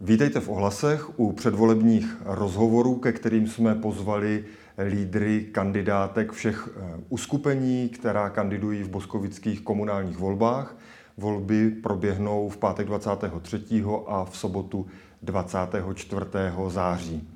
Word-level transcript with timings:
Vítejte 0.00 0.40
v 0.40 0.48
ohlasech 0.48 1.18
u 1.20 1.32
předvolebních 1.32 2.16
rozhovorů, 2.24 2.94
ke 2.94 3.12
kterým 3.12 3.46
jsme 3.46 3.74
pozvali 3.74 4.44
lídry 4.88 5.46
kandidátek 5.52 6.32
všech 6.32 6.68
eh, 6.68 7.00
uskupení, 7.08 7.88
která 7.88 8.30
kandidují 8.30 8.82
v 8.82 8.88
boskovických 8.88 9.60
komunálních 9.60 10.18
volbách. 10.18 10.76
Volby 11.16 11.70
proběhnou 11.70 12.48
v 12.48 12.56
pátek 12.56 12.86
23. 12.86 13.84
a 14.06 14.24
v 14.24 14.36
sobotu 14.36 14.86
24. 15.22 16.20
září. 16.68 17.28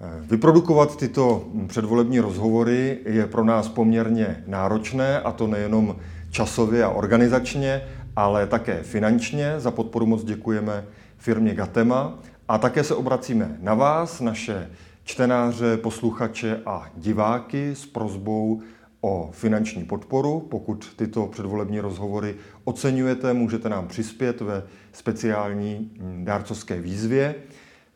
Eh, 0.00 0.20
vyprodukovat 0.20 0.96
tyto 0.96 1.48
předvolební 1.66 2.20
rozhovory 2.20 2.98
je 3.04 3.26
pro 3.26 3.44
nás 3.44 3.68
poměrně 3.68 4.44
náročné, 4.46 5.20
a 5.20 5.32
to 5.32 5.46
nejenom 5.46 5.96
časově 6.30 6.84
a 6.84 6.88
organizačně, 6.88 7.82
ale 8.16 8.46
také 8.46 8.82
finančně. 8.82 9.54
Za 9.60 9.70
podporu 9.70 10.06
moc 10.06 10.24
děkujeme 10.24 10.84
firmě 11.18 11.54
Gatema 11.54 12.18
a 12.48 12.58
také 12.58 12.84
se 12.84 12.94
obracíme 12.94 13.56
na 13.60 13.74
vás, 13.74 14.20
naše 14.20 14.70
čtenáře, 15.04 15.76
posluchače 15.76 16.60
a 16.66 16.90
diváky 16.96 17.74
s 17.74 17.86
prozbou 17.86 18.62
o 19.00 19.30
finanční 19.32 19.84
podporu. 19.84 20.40
Pokud 20.40 20.94
tyto 20.96 21.26
předvolební 21.26 21.80
rozhovory 21.80 22.34
oceňujete, 22.64 23.32
můžete 23.32 23.68
nám 23.68 23.88
přispět 23.88 24.40
ve 24.40 24.62
speciální 24.92 25.90
hm, 26.00 26.24
dárcovské 26.24 26.80
výzvě. 26.80 27.34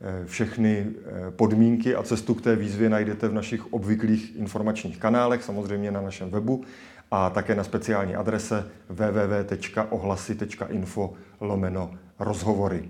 Eh, 0.01 0.27
všechny 0.27 0.87
eh, 0.87 0.91
podmínky 1.31 1.95
a 1.95 2.03
cestu 2.03 2.35
k 2.35 2.43
té 2.43 2.57
výzvě 2.57 2.91
najdete 2.91 3.29
v 3.29 3.35
našich 3.35 3.73
obvyklých 3.73 4.37
informačních 4.37 4.99
kanálech, 4.99 5.43
samozřejmě 5.43 5.91
na 5.91 6.01
našem 6.01 6.31
webu 6.31 6.65
a 7.11 7.31
také 7.31 7.55
na 7.55 7.65
speciální 7.65 8.15
adrese 8.15 8.69
www.ohlasy.info 8.89 11.13
lomeno 11.41 11.91
rozhovory. 12.19 12.89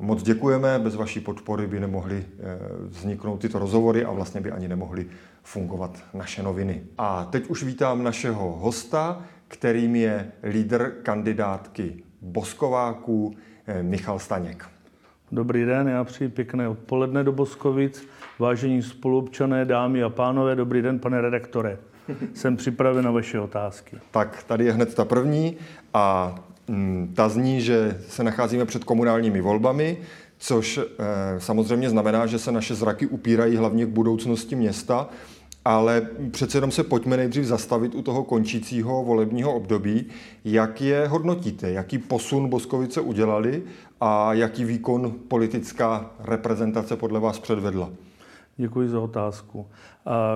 Moc 0.00 0.22
děkujeme, 0.22 0.78
bez 0.78 0.94
vaší 0.94 1.20
podpory 1.20 1.66
by 1.66 1.80
nemohly 1.80 2.24
eh, 2.26 2.58
vzniknout 2.88 3.40
tyto 3.40 3.58
rozhovory 3.58 4.04
a 4.04 4.12
vlastně 4.12 4.40
by 4.40 4.50
ani 4.50 4.68
nemohly 4.68 5.06
fungovat 5.42 6.02
naše 6.14 6.42
noviny. 6.42 6.82
A 6.98 7.24
teď 7.24 7.46
už 7.46 7.62
vítám 7.62 8.02
našeho 8.02 8.52
hosta, 8.52 9.22
kterým 9.48 9.96
je 9.96 10.32
lídr 10.42 10.92
kandidátky 11.02 12.02
Boskováků 12.22 13.36
Michal 13.82 14.18
Staněk. 14.18 14.64
Dobrý 15.32 15.64
den, 15.64 15.88
já 15.88 16.04
přeji 16.04 16.28
pěkné 16.28 16.68
odpoledne 16.68 17.24
do 17.24 17.32
Boskovic. 17.32 18.08
Vážení 18.38 18.82
spolupčané, 18.82 19.64
dámy 19.64 20.02
a 20.02 20.08
pánové, 20.08 20.56
dobrý 20.56 20.82
den, 20.82 20.98
pane 20.98 21.20
redaktore. 21.20 21.78
Jsem 22.34 22.56
připraven 22.56 23.04
na 23.04 23.10
vaše 23.10 23.40
otázky. 23.40 23.96
Tak 24.10 24.42
tady 24.42 24.64
je 24.64 24.72
hned 24.72 24.94
ta 24.94 25.04
první 25.04 25.56
a 25.94 26.34
ta 27.14 27.28
zní, 27.28 27.60
že 27.60 28.00
se 28.08 28.24
nacházíme 28.24 28.64
před 28.64 28.84
komunálními 28.84 29.40
volbami, 29.40 29.98
což 30.38 30.78
e, 30.78 30.84
samozřejmě 31.38 31.90
znamená, 31.90 32.26
že 32.26 32.38
se 32.38 32.52
naše 32.52 32.74
zraky 32.74 33.06
upírají 33.06 33.56
hlavně 33.56 33.86
k 33.86 33.88
budoucnosti 33.88 34.56
města, 34.56 35.08
ale 35.64 36.08
přece 36.30 36.58
jenom 36.58 36.70
se 36.70 36.84
pojďme 36.84 37.16
nejdřív 37.16 37.44
zastavit 37.44 37.94
u 37.94 38.02
toho 38.02 38.24
končícího 38.24 39.04
volebního 39.04 39.54
období. 39.54 40.06
Jak 40.44 40.80
je 40.80 41.06
hodnotíte? 41.06 41.70
Jaký 41.70 41.98
posun 41.98 42.48
Boskovice 42.48 43.00
udělali 43.00 43.62
a 44.00 44.34
jaký 44.34 44.64
výkon 44.64 45.14
politická 45.28 46.10
reprezentace 46.18 46.96
podle 46.96 47.20
vás 47.20 47.38
předvedla? 47.38 47.90
Děkuji 48.56 48.88
za 48.88 49.00
otázku. 49.00 49.66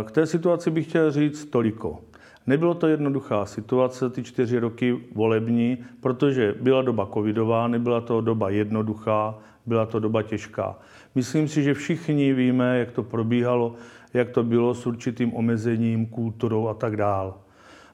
K 0.04 0.10
té 0.10 0.26
situaci 0.26 0.70
bych 0.70 0.88
chtěl 0.88 1.12
říct 1.12 1.44
toliko. 1.44 2.00
Nebylo 2.46 2.74
to 2.74 2.86
jednoduchá 2.86 3.46
situace, 3.46 4.10
ty 4.10 4.22
čtyři 4.22 4.58
roky 4.58 5.00
volební, 5.14 5.78
protože 6.00 6.54
byla 6.60 6.82
doba 6.82 7.08
covidová, 7.14 7.68
nebyla 7.68 8.00
to 8.00 8.20
doba 8.20 8.50
jednoduchá, 8.50 9.38
byla 9.66 9.86
to 9.86 10.00
doba 10.00 10.22
těžká. 10.22 10.78
Myslím 11.14 11.48
si, 11.48 11.62
že 11.62 11.74
všichni 11.74 12.32
víme, 12.32 12.78
jak 12.78 12.90
to 12.90 13.02
probíhalo, 13.02 13.74
jak 14.14 14.30
to 14.30 14.42
bylo 14.42 14.74
s 14.74 14.86
určitým 14.86 15.34
omezením, 15.34 16.06
kulturou 16.06 16.68
a 16.68 16.74
tak 16.74 16.96
dál. 16.96 17.38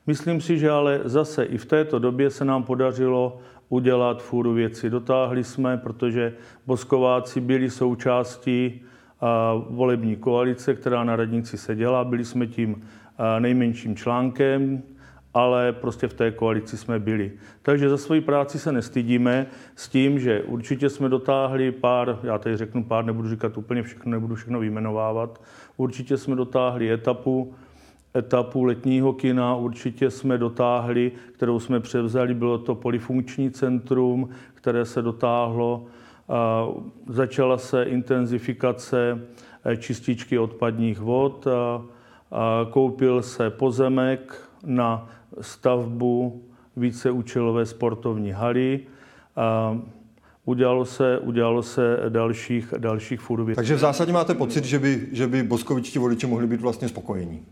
Myslím 0.07 0.41
si, 0.41 0.59
že 0.59 0.71
ale 0.71 1.01
zase 1.05 1.45
i 1.45 1.59
v 1.59 1.67
této 1.67 1.99
době 1.99 2.31
se 2.31 2.45
nám 2.45 2.63
podařilo 2.63 3.39
udělat 3.69 4.23
fůru 4.23 4.53
věci. 4.53 4.91
Dotáhli 4.91 5.45
jsme, 5.45 5.77
protože 5.77 6.33
Boskováci 6.67 7.41
byli 7.41 7.71
součástí 7.71 8.83
volební 9.69 10.17
koalice, 10.17 10.75
která 10.75 11.05
na 11.05 11.17
radnici 11.17 11.59
seděla. 11.59 12.05
Byli 12.05 12.25
jsme 12.25 12.47
tím 12.47 12.83
nejmenším 13.39 13.97
článkem, 13.97 14.83
ale 15.35 15.73
prostě 15.73 16.09
v 16.09 16.15
té 16.15 16.31
koalici 16.31 16.77
jsme 16.77 16.99
byli. 16.99 17.33
Takže 17.63 17.89
za 17.89 17.97
svoji 17.97 18.21
práci 18.21 18.59
se 18.59 18.73
nestydíme 18.73 19.47
s 19.77 19.89
tím, 19.89 20.19
že 20.19 20.43
určitě 20.43 20.91
jsme 20.91 21.09
dotáhli 21.09 21.73
pár, 21.73 22.19
já 22.23 22.39
tady 22.39 22.57
řeknu 22.57 22.85
pár, 22.85 23.05
nebudu 23.05 23.29
říkat 23.29 23.59
úplně 23.59 23.83
všechno, 23.83 24.13
nebudu 24.13 24.35
všechno 24.35 24.61
vyjmenovávat, 24.61 25.43
určitě 25.77 26.17
jsme 26.17 26.37
dotáhli 26.37 26.93
etapu, 26.93 27.55
etapu 28.17 28.65
letního 28.65 29.13
kina 29.13 29.57
určitě 29.57 30.11
jsme 30.11 30.39
dotáhli, 30.39 31.13
kterou 31.33 31.61
jsme 31.61 31.81
převzali, 31.81 32.35
bylo 32.35 32.59
to 32.59 32.75
polifunkční 32.75 33.51
centrum, 33.51 34.29
které 34.55 34.85
se 34.85 35.03
dotáhlo. 35.03 35.87
Začala 37.09 37.59
se 37.59 37.83
intenzifikace 37.83 39.21
e, 39.65 39.77
čističky 39.77 40.39
odpadních 40.39 41.01
vod, 41.01 41.47
koupil 42.71 43.23
se 43.23 43.51
pozemek 43.51 44.49
na 44.65 45.09
stavbu 45.41 46.43
víceúčelové 46.77 47.67
sportovní 47.67 48.31
haly. 48.31 48.81
Udělalo 50.45 50.85
se, 50.85 51.19
udělalo 51.19 51.63
se 51.63 51.97
dalších, 52.09 52.75
dalších 52.79 53.21
furů. 53.21 53.55
Takže 53.55 53.75
v 53.75 53.79
zásadě 53.79 54.13
máte 54.13 54.35
pocit, 54.35 54.65
že 54.65 54.79
by, 54.79 55.09
že 55.13 55.27
by 55.27 55.43
boskovičtí 55.43 55.99
voliči 55.99 56.27
mohli 56.27 56.47
být 56.47 56.61
vlastně 56.61 56.89
spokojení? 56.89 57.43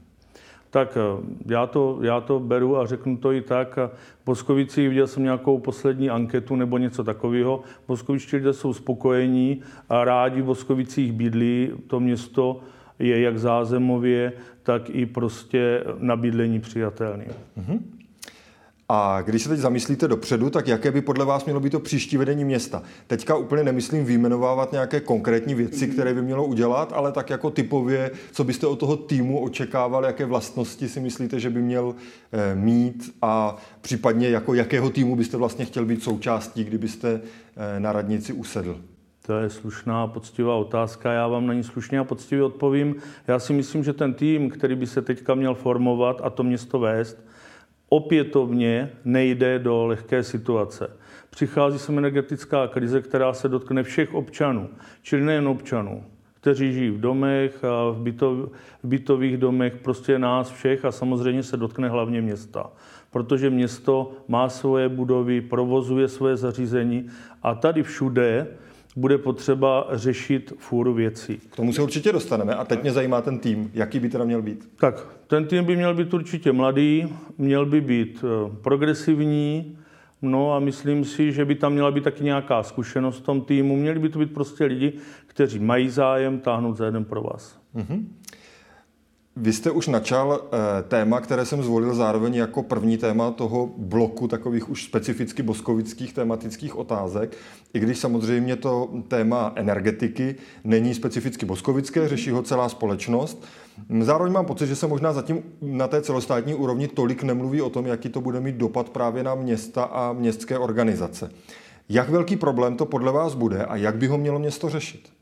Tak 0.71 0.97
eh, 0.97 1.25
já 1.47 1.67
to, 1.67 1.99
já 2.03 2.21
to 2.21 2.41
beru 2.41 2.77
a 2.77 2.87
řeknu 2.87 3.17
to 3.17 3.33
i 3.33 3.41
tak. 3.41 3.77
V 4.23 4.27
Boskovicích 4.27 4.89
viděl 4.89 5.07
jsem 5.07 5.23
nějakou 5.23 5.59
poslední 5.59 6.11
anketu 6.11 6.57
nebo 6.57 6.79
něco 6.79 7.05
takového. 7.05 7.63
Boskovičtí 7.89 8.37
lidé 8.37 8.53
jsou 8.53 8.73
spokojení 8.73 9.61
a 9.89 10.05
rádi 10.05 10.43
v 10.43 10.45
Boskovicích 10.45 11.13
bydlí. 11.13 11.71
To 11.87 12.01
město 12.01 12.61
je 12.99 13.21
jak 13.21 13.39
zázemově, 13.39 14.33
tak 14.63 14.91
i 14.91 15.07
prostě 15.07 15.85
na 15.99 16.17
bydlení 16.17 16.61
přijatelný. 16.61 17.25
Mm-hmm. 17.59 17.79
A 18.91 19.23
když 19.23 19.43
se 19.43 19.49
teď 19.49 19.59
zamyslíte 19.59 20.09
dopředu, 20.09 20.51
tak 20.51 20.69
jaké 20.69 20.91
by 20.91 21.01
podle 21.01 21.25
vás 21.25 21.45
mělo 21.45 21.61
být 21.61 21.71
to 21.71 21.81
příští 21.81 22.17
vedení 22.17 22.45
města? 22.45 22.83
Teďka 23.07 23.37
úplně 23.37 23.65
nemyslím 23.65 24.05
vyjmenovávat 24.05 24.73
nějaké 24.73 25.01
konkrétní 25.01 25.55
věci, 25.55 25.87
které 25.87 26.15
by 26.15 26.23
mělo 26.23 26.47
udělat, 26.47 26.93
ale 26.97 27.13
tak 27.13 27.31
jako 27.31 27.51
typově, 27.51 28.11
co 28.33 28.45
byste 28.45 28.67
od 28.67 28.77
toho 28.77 28.97
týmu 28.97 29.41
očekávali, 29.41 30.07
jaké 30.07 30.25
vlastnosti 30.25 30.89
si 30.89 31.01
myslíte, 31.01 31.41
že 31.41 31.51
by 31.51 31.63
měl 31.63 31.95
eh, 32.33 32.55
mít 32.55 33.15
a 33.23 33.57
případně 33.81 34.29
jako 34.29 34.55
jakého 34.55 34.91
týmu 34.91 35.17
byste 35.17 35.37
vlastně 35.37 35.65
chtěl 35.65 35.85
být 35.85 36.03
součástí, 36.03 36.65
kdybyste 36.65 37.21
eh, 37.57 37.81
na 37.81 37.93
radnici 37.93 38.33
usedl? 38.33 38.81
To 39.29 39.39
je 39.39 39.51
slušná 39.51 40.03
a 40.03 40.07
poctivá 40.07 40.55
otázka, 40.55 41.13
já 41.13 41.29
vám 41.29 41.47
na 41.47 41.55
ní 41.55 41.63
slušně 41.63 41.99
a 41.99 42.05
poctivě 42.05 42.45
odpovím. 42.45 42.97
Já 43.27 43.39
si 43.39 43.53
myslím, 43.53 43.85
že 43.85 43.93
ten 43.93 44.15
tým, 44.15 44.51
který 44.51 44.75
by 44.75 44.87
se 44.87 45.03
teďka 45.03 45.35
měl 45.35 45.55
formovat 45.55 46.21
a 46.25 46.31
to 46.31 46.43
město 46.43 46.79
vést, 46.79 47.25
opětovně 47.89 48.91
nejde 49.05 49.59
do 49.59 49.87
lehké 49.87 50.23
situace. 50.23 50.91
Přichází 51.31 51.79
sem 51.79 51.99
energetická 51.99 52.67
krize, 52.67 53.01
která 53.03 53.33
se 53.33 53.49
dotkne 53.49 53.83
všech 53.83 54.15
občanů, 54.15 54.69
čili 55.03 55.23
nejen 55.23 55.49
občanů, 55.49 56.05
kteří 56.41 56.73
žijí 56.73 56.91
v 56.91 57.01
domech 57.01 57.65
a 57.65 57.91
v, 57.91 57.99
bytov, 57.99 58.39
v 58.83 58.89
bytových 58.89 59.37
domech, 59.37 59.77
prostě 59.77 60.19
nás 60.19 60.51
všech 60.51 60.85
a 60.85 60.93
samozřejmě 60.93 61.43
se 61.43 61.57
dotkne 61.57 61.89
hlavně 61.89 62.23
města. 62.23 62.71
Protože 63.11 63.51
město 63.51 64.13
má 64.29 64.49
svoje 64.49 64.89
budovy, 64.89 65.41
provozuje 65.41 66.09
svoje 66.09 66.37
zařízení 66.37 67.07
a 67.43 67.55
tady 67.55 67.83
všude 67.83 68.47
bude 68.99 69.19
potřeba 69.19 69.89
řešit 69.93 70.53
fůru 70.59 70.95
věcí. 70.95 71.41
K 71.51 71.57
tomu 71.57 71.73
se 71.73 71.83
určitě 71.83 72.13
dostaneme. 72.13 72.55
A 72.55 72.65
teď 72.65 72.83
mě 72.83 72.93
zajímá 72.93 73.21
ten 73.21 73.39
tým. 73.39 73.71
Jaký 73.75 74.01
by 74.01 74.09
teda 74.09 74.25
měl 74.25 74.43
být? 74.43 74.69
Tak, 74.77 75.07
ten 75.27 75.47
tým 75.47 75.65
by 75.65 75.77
měl 75.77 75.95
být 75.95 76.15
určitě 76.15 76.53
mladý, 76.53 77.15
měl 77.39 77.67
by 77.67 77.81
být 77.81 78.25
eh, 78.25 78.57
progresivní, 78.63 79.77
No 80.23 80.55
a 80.55 80.59
myslím 80.59 81.05
si, 81.05 81.33
že 81.33 81.45
by 81.45 81.55
tam 81.55 81.73
měla 81.73 81.91
být 81.91 82.05
taky 82.05 82.25
nějaká 82.25 82.63
zkušenost 82.63 83.19
v 83.19 83.21
tom 83.21 83.41
týmu. 83.41 83.77
Měli 83.77 83.99
by 83.99 84.09
to 84.09 84.19
být 84.19 84.35
prostě 84.35 84.65
lidi, 84.65 84.93
kteří 85.27 85.59
mají 85.59 85.89
zájem 85.89 86.39
táhnout 86.41 86.77
za 86.77 86.87
jeden 86.87 87.05
pro 87.05 87.23
vás. 87.23 87.59
Mm-hmm. 87.77 88.05
Vy 89.41 89.53
jste 89.53 89.71
už 89.71 89.89
načal 89.89 90.41
eh, 90.43 90.83
téma, 90.83 91.21
které 91.21 91.47
jsem 91.47 91.63
zvolil 91.63 91.95
zároveň 91.95 92.35
jako 92.35 92.63
první 92.63 92.99
téma 92.99 93.31
toho 93.31 93.71
bloku 93.77 94.29
takových 94.29 94.71
už 94.71 94.85
specificky 94.85 95.43
boskovických 95.43 96.13
tematických 96.13 96.77
otázek, 96.77 97.37
i 97.75 97.81
když 97.81 97.99
samozřejmě 97.99 98.57
to 98.57 98.89
téma 99.09 99.53
energetiky 99.55 100.35
není 100.65 100.95
specificky 100.95 101.47
boskovické, 101.47 102.09
řeší 102.09 102.31
ho 102.31 102.43
celá 102.43 102.69
společnost. 102.69 103.45
Zároveň 104.01 104.33
mám 104.33 104.47
pocit, 104.47 104.67
že 104.67 104.77
se 104.77 104.87
možná 104.87 105.13
zatím 105.13 105.43
na 105.63 105.89
té 105.89 106.03
celostátní 106.03 106.55
úrovni 106.55 106.89
tolik 106.89 107.23
nemluví 107.23 107.63
o 107.63 107.71
tom, 107.71 107.87
jaký 107.87 108.09
to 108.09 108.21
bude 108.21 108.41
mít 108.41 108.57
dopad 108.57 108.89
právě 108.89 109.23
na 109.23 109.35
města 109.35 109.85
a 109.85 110.13
městské 110.13 110.59
organizace. 110.59 111.31
Jak 111.89 112.09
velký 112.09 112.37
problém 112.37 112.77
to 112.77 112.87
podle 112.87 113.13
vás 113.13 113.35
bude 113.35 113.65
a 113.65 113.77
jak 113.77 113.97
by 113.97 114.07
ho 114.07 114.19
mělo 114.19 114.39
město 114.39 114.69
řešit? 114.69 115.18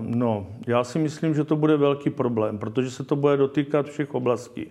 No, 0.00 0.46
já 0.66 0.84
si 0.84 0.98
myslím, 0.98 1.34
že 1.34 1.44
to 1.44 1.56
bude 1.56 1.76
velký 1.76 2.10
problém, 2.10 2.58
protože 2.58 2.90
se 2.90 3.04
to 3.04 3.16
bude 3.16 3.36
dotýkat 3.36 3.86
všech 3.86 4.14
oblastí. 4.14 4.66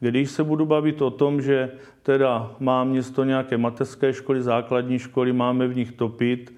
Když 0.00 0.30
se 0.30 0.44
budu 0.44 0.66
bavit 0.66 1.02
o 1.02 1.10
tom, 1.10 1.42
že 1.42 1.70
teda 2.02 2.50
má 2.60 2.84
město 2.84 3.24
nějaké 3.24 3.58
mateřské 3.58 4.12
školy, 4.12 4.42
základní 4.42 4.98
školy, 4.98 5.32
máme 5.32 5.68
v 5.68 5.76
nich 5.76 5.92
topit, 5.92 6.54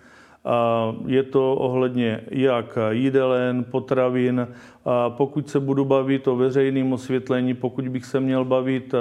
je 1.07 1.23
to 1.23 1.55
ohledně 1.55 2.21
jak 2.31 2.79
jídelen, 2.91 3.65
potravin. 3.65 4.49
Pokud 5.09 5.49
se 5.49 5.61
budu 5.61 5.85
bavit 5.85 6.29
o 6.29 6.37
veřejném 6.37 6.93
osvětlení, 6.93 7.55
pokud 7.55 7.89
bych 7.89 8.05
se 8.05 8.21
měl 8.21 8.45
bavit 8.45 8.95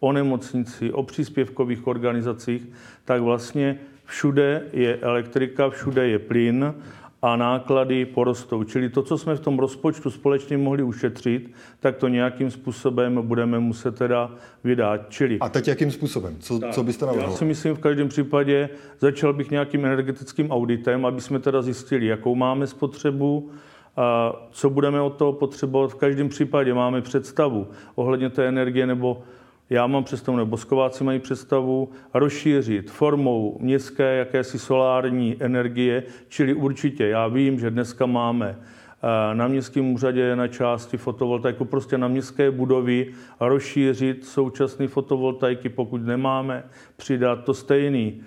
o 0.00 0.12
nemocnici, 0.12 0.92
o 0.92 1.02
příspěvkových 1.02 1.86
organizacích, 1.86 2.68
tak 3.04 3.22
vlastně 3.22 3.78
všude 4.04 4.62
je 4.72 4.96
elektrika, 4.96 5.70
všude 5.70 6.08
je 6.08 6.18
plyn 6.18 6.74
a 7.22 7.36
náklady 7.36 8.06
porostou. 8.06 8.64
Čili 8.64 8.88
to, 8.88 9.02
co 9.02 9.18
jsme 9.18 9.34
v 9.36 9.40
tom 9.40 9.58
rozpočtu 9.58 10.10
společně 10.10 10.58
mohli 10.58 10.82
ušetřit, 10.82 11.52
tak 11.80 11.96
to 11.96 12.08
nějakým 12.08 12.50
způsobem 12.50 13.22
budeme 13.22 13.58
muset 13.58 13.98
teda 13.98 14.30
vydat. 14.64 15.00
Čili, 15.08 15.38
a 15.38 15.48
teď 15.48 15.68
jakým 15.68 15.90
způsobem? 15.90 16.36
Co, 16.38 16.58
tak, 16.58 16.70
co 16.70 16.82
byste 16.82 17.06
navrhl? 17.06 17.30
Já 17.30 17.30
si 17.30 17.44
myslím 17.44 17.74
v 17.74 17.78
každém 17.78 18.08
případě, 18.08 18.68
začal 18.98 19.32
bych 19.32 19.50
nějakým 19.50 19.84
energetickým 19.84 20.50
auditem, 20.50 21.06
aby 21.06 21.20
jsme 21.20 21.38
teda 21.38 21.62
zjistili, 21.62 22.06
jakou 22.06 22.34
máme 22.34 22.66
spotřebu, 22.66 23.50
a 23.96 24.32
co 24.50 24.70
budeme 24.70 25.00
od 25.00 25.16
toho 25.16 25.32
potřebovat. 25.32 25.90
V 25.90 25.94
každém 25.94 26.28
případě 26.28 26.74
máme 26.74 27.00
představu 27.00 27.66
ohledně 27.94 28.30
té 28.30 28.48
energie 28.48 28.86
nebo 28.86 29.22
já 29.70 29.86
mám 29.86 30.04
představu, 30.04 30.38
nebo 30.38 30.50
Boskováci 30.50 31.04
mají 31.04 31.18
představu, 31.18 31.88
rozšířit 32.14 32.90
formou 32.90 33.56
městské 33.60 34.16
jakési 34.16 34.58
solární 34.58 35.36
energie, 35.40 36.02
čili 36.28 36.54
určitě, 36.54 37.08
já 37.08 37.28
vím, 37.28 37.60
že 37.60 37.70
dneska 37.70 38.06
máme 38.06 38.58
eh, 38.58 39.34
na 39.34 39.48
městském 39.48 39.92
úřadě 39.92 40.36
na 40.36 40.48
části 40.48 40.96
fotovoltaiku, 40.96 41.64
prostě 41.64 41.98
na 41.98 42.08
městské 42.08 42.50
budovy 42.50 43.12
rozšířit 43.40 44.24
současné 44.24 44.88
fotovoltaiky, 44.88 45.68
pokud 45.68 46.06
nemáme, 46.06 46.64
přidat 46.96 47.44
to 47.44 47.54
stejný. 47.54 48.20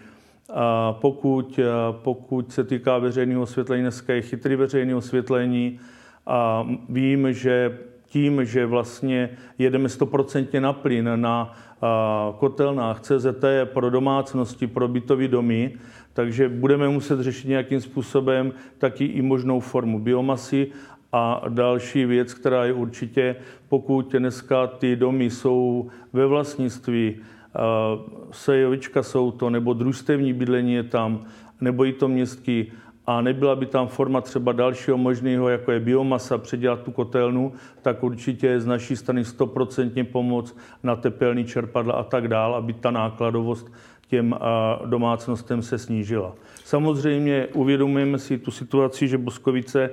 A 0.53 0.93
pokud, 0.93 1.59
eh, 1.59 1.65
pokud 1.91 2.51
se 2.51 2.63
týká 2.63 2.97
veřejného 2.97 3.41
osvětlení, 3.41 3.81
dneska 3.81 4.13
je 4.13 4.21
chytrý 4.21 4.55
veřejné 4.55 4.95
osvětlení 4.95 5.79
a 6.25 6.67
vím, 6.89 7.33
že 7.33 7.77
tím, 8.11 8.45
že 8.45 8.65
vlastně 8.65 9.29
jedeme 9.57 9.89
stoprocentně 9.89 10.61
na 10.61 10.73
plyn 10.73 11.09
na 11.15 11.55
kotelnách 12.39 12.99
CZT 13.01 13.45
pro 13.63 13.89
domácnosti, 13.89 14.67
pro 14.67 14.87
bytové 14.87 15.27
domy, 15.27 15.73
takže 16.13 16.49
budeme 16.49 16.89
muset 16.89 17.19
řešit 17.19 17.47
nějakým 17.47 17.81
způsobem 17.81 18.53
taky 18.77 19.05
i 19.05 19.21
možnou 19.21 19.59
formu 19.59 19.99
biomasy. 19.99 20.67
A 21.13 21.41
další 21.49 22.05
věc, 22.05 22.33
která 22.33 22.65
je 22.65 22.73
určitě, 22.73 23.35
pokud 23.69 24.11
dneska 24.11 24.67
ty 24.67 24.95
domy 24.95 25.29
jsou 25.29 25.89
ve 26.13 26.25
vlastnictví, 26.25 27.15
sejovička 28.31 29.03
jsou 29.03 29.31
to, 29.31 29.49
nebo 29.49 29.73
družstevní 29.73 30.33
bydlení 30.33 30.73
je 30.73 30.83
tam, 30.83 31.23
nebo 31.61 31.85
i 31.85 31.93
to 31.93 32.07
městský, 32.07 32.71
a 33.07 33.21
nebyla 33.21 33.55
by 33.55 33.65
tam 33.65 33.87
forma 33.87 34.21
třeba 34.21 34.51
dalšího 34.51 34.97
možného, 34.97 35.49
jako 35.49 35.71
je 35.71 35.79
biomasa, 35.79 36.37
předělat 36.37 36.81
tu 36.81 36.91
kotelnu, 36.91 37.53
tak 37.81 38.03
určitě 38.03 38.47
je 38.47 38.61
z 38.61 38.65
naší 38.65 38.95
strany 38.95 39.21
100% 39.21 40.03
pomoc 40.03 40.57
na 40.83 40.95
tepelný 40.95 41.45
čerpadla 41.45 41.93
a 41.93 42.03
tak 42.03 42.27
dál, 42.27 42.55
aby 42.55 42.73
ta 42.73 42.91
nákladovost 42.91 43.71
těm 44.07 44.35
domácnostem 44.85 45.61
se 45.61 45.77
snížila. 45.77 46.35
Samozřejmě 46.63 47.47
uvědomujeme 47.53 48.19
si 48.19 48.37
tu 48.37 48.51
situaci, 48.51 49.07
že 49.07 49.17
Boskovice 49.17 49.89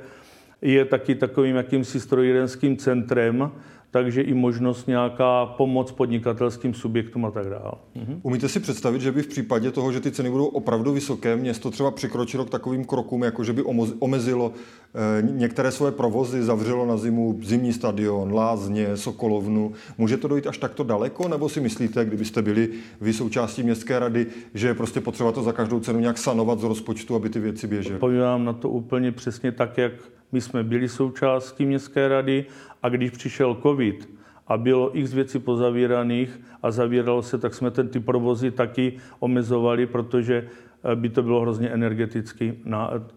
je 0.63 0.85
taky 0.85 1.15
takovým 1.15 1.57
jakýmsi 1.57 2.01
strojírenským 2.01 2.77
centrem, 2.77 3.51
takže 3.91 4.23
i 4.23 4.35
možnost 4.35 4.89
nějaká 4.89 5.47
pomoc 5.47 5.93
podnikatelským 5.93 6.75
subjektům 6.75 7.25
a 7.25 7.31
tak 7.31 7.47
dále. 7.49 7.73
Mhm. 7.95 8.21
Umíte 8.23 8.49
si 8.49 8.61
představit, 8.61 9.01
že 9.01 9.13
by 9.13 9.23
v 9.23 9.27
případě 9.27 9.71
toho, 9.71 9.93
že 9.93 10.01
ty 10.01 10.11
ceny 10.11 10.31
budou 10.31 10.47
opravdu 10.47 10.93
vysoké, 10.93 11.37
město 11.37 11.71
třeba 11.71 11.91
přikročilo 11.91 12.45
k 12.45 12.51
takovým 12.51 12.85
krokům, 12.85 13.23
jako 13.23 13.45
že 13.45 13.53
by 13.53 13.63
omezilo 13.99 14.53
eh, 14.95 15.23
některé 15.23 15.71
svoje 15.71 15.93
provozy, 15.93 16.43
zavřelo 16.43 16.87
na 16.87 16.97
zimu 16.97 17.39
zimní 17.43 17.73
stadion, 17.73 18.35
lázně, 18.35 18.97
Sokolovnu. 18.97 19.73
Může 19.99 20.17
to 20.17 20.29
dojít 20.29 20.47
až 20.47 20.59
takto 20.59 20.85
daleko, 20.85 21.29
nebo 21.29 21.49
si 21.49 21.61
myslíte, 21.61 22.05
kdybyste 22.05 22.43
byli 22.43 22.69
vy 23.01 23.13
součástí 23.13 23.63
městské 23.63 23.99
rady, 23.99 24.27
že 24.55 24.69
je 24.69 24.75
prostě 24.75 25.01
potřeba 25.01 25.33
to 25.33 25.43
za 25.43 25.53
každou 25.53 25.81
cenu 25.81 26.01
nějak 26.01 26.19
sanovat 26.19 26.61
z 26.61 26.65
rozpočtu, 26.65 27.15
aby 27.15 27.29
ty 27.29 27.41
věci 27.41 27.67
běžely? 27.67 27.99
Povím 27.99 28.45
na 28.45 28.53
to 28.53 28.69
úplně 28.69 29.13
přesně 29.13 29.53
tak, 29.53 29.79
jak 29.79 29.93
my 30.33 30.41
jsme 30.41 30.65
byli 30.65 30.89
součástí 30.89 31.67
městské 31.67 32.09
rady 32.09 32.45
a 32.83 32.89
když 32.89 33.11
přišel 33.11 33.59
covid 33.63 34.09
a 34.47 34.57
bylo 34.57 34.99
x 34.99 35.13
věcí 35.13 35.39
pozavíraných 35.39 36.41
a 36.63 36.71
zavíralo 36.71 37.23
se, 37.23 37.39
tak 37.39 37.55
jsme 37.55 37.71
ten 37.71 37.89
ty 37.89 38.01
provozy 38.01 38.51
taky 38.51 38.93
omezovali, 39.19 39.87
protože 39.87 40.49
eh, 40.93 40.97
by 40.97 41.09
to 41.09 41.23
bylo 41.23 41.41
hrozně 41.41 41.69
energeticky, 41.69 42.55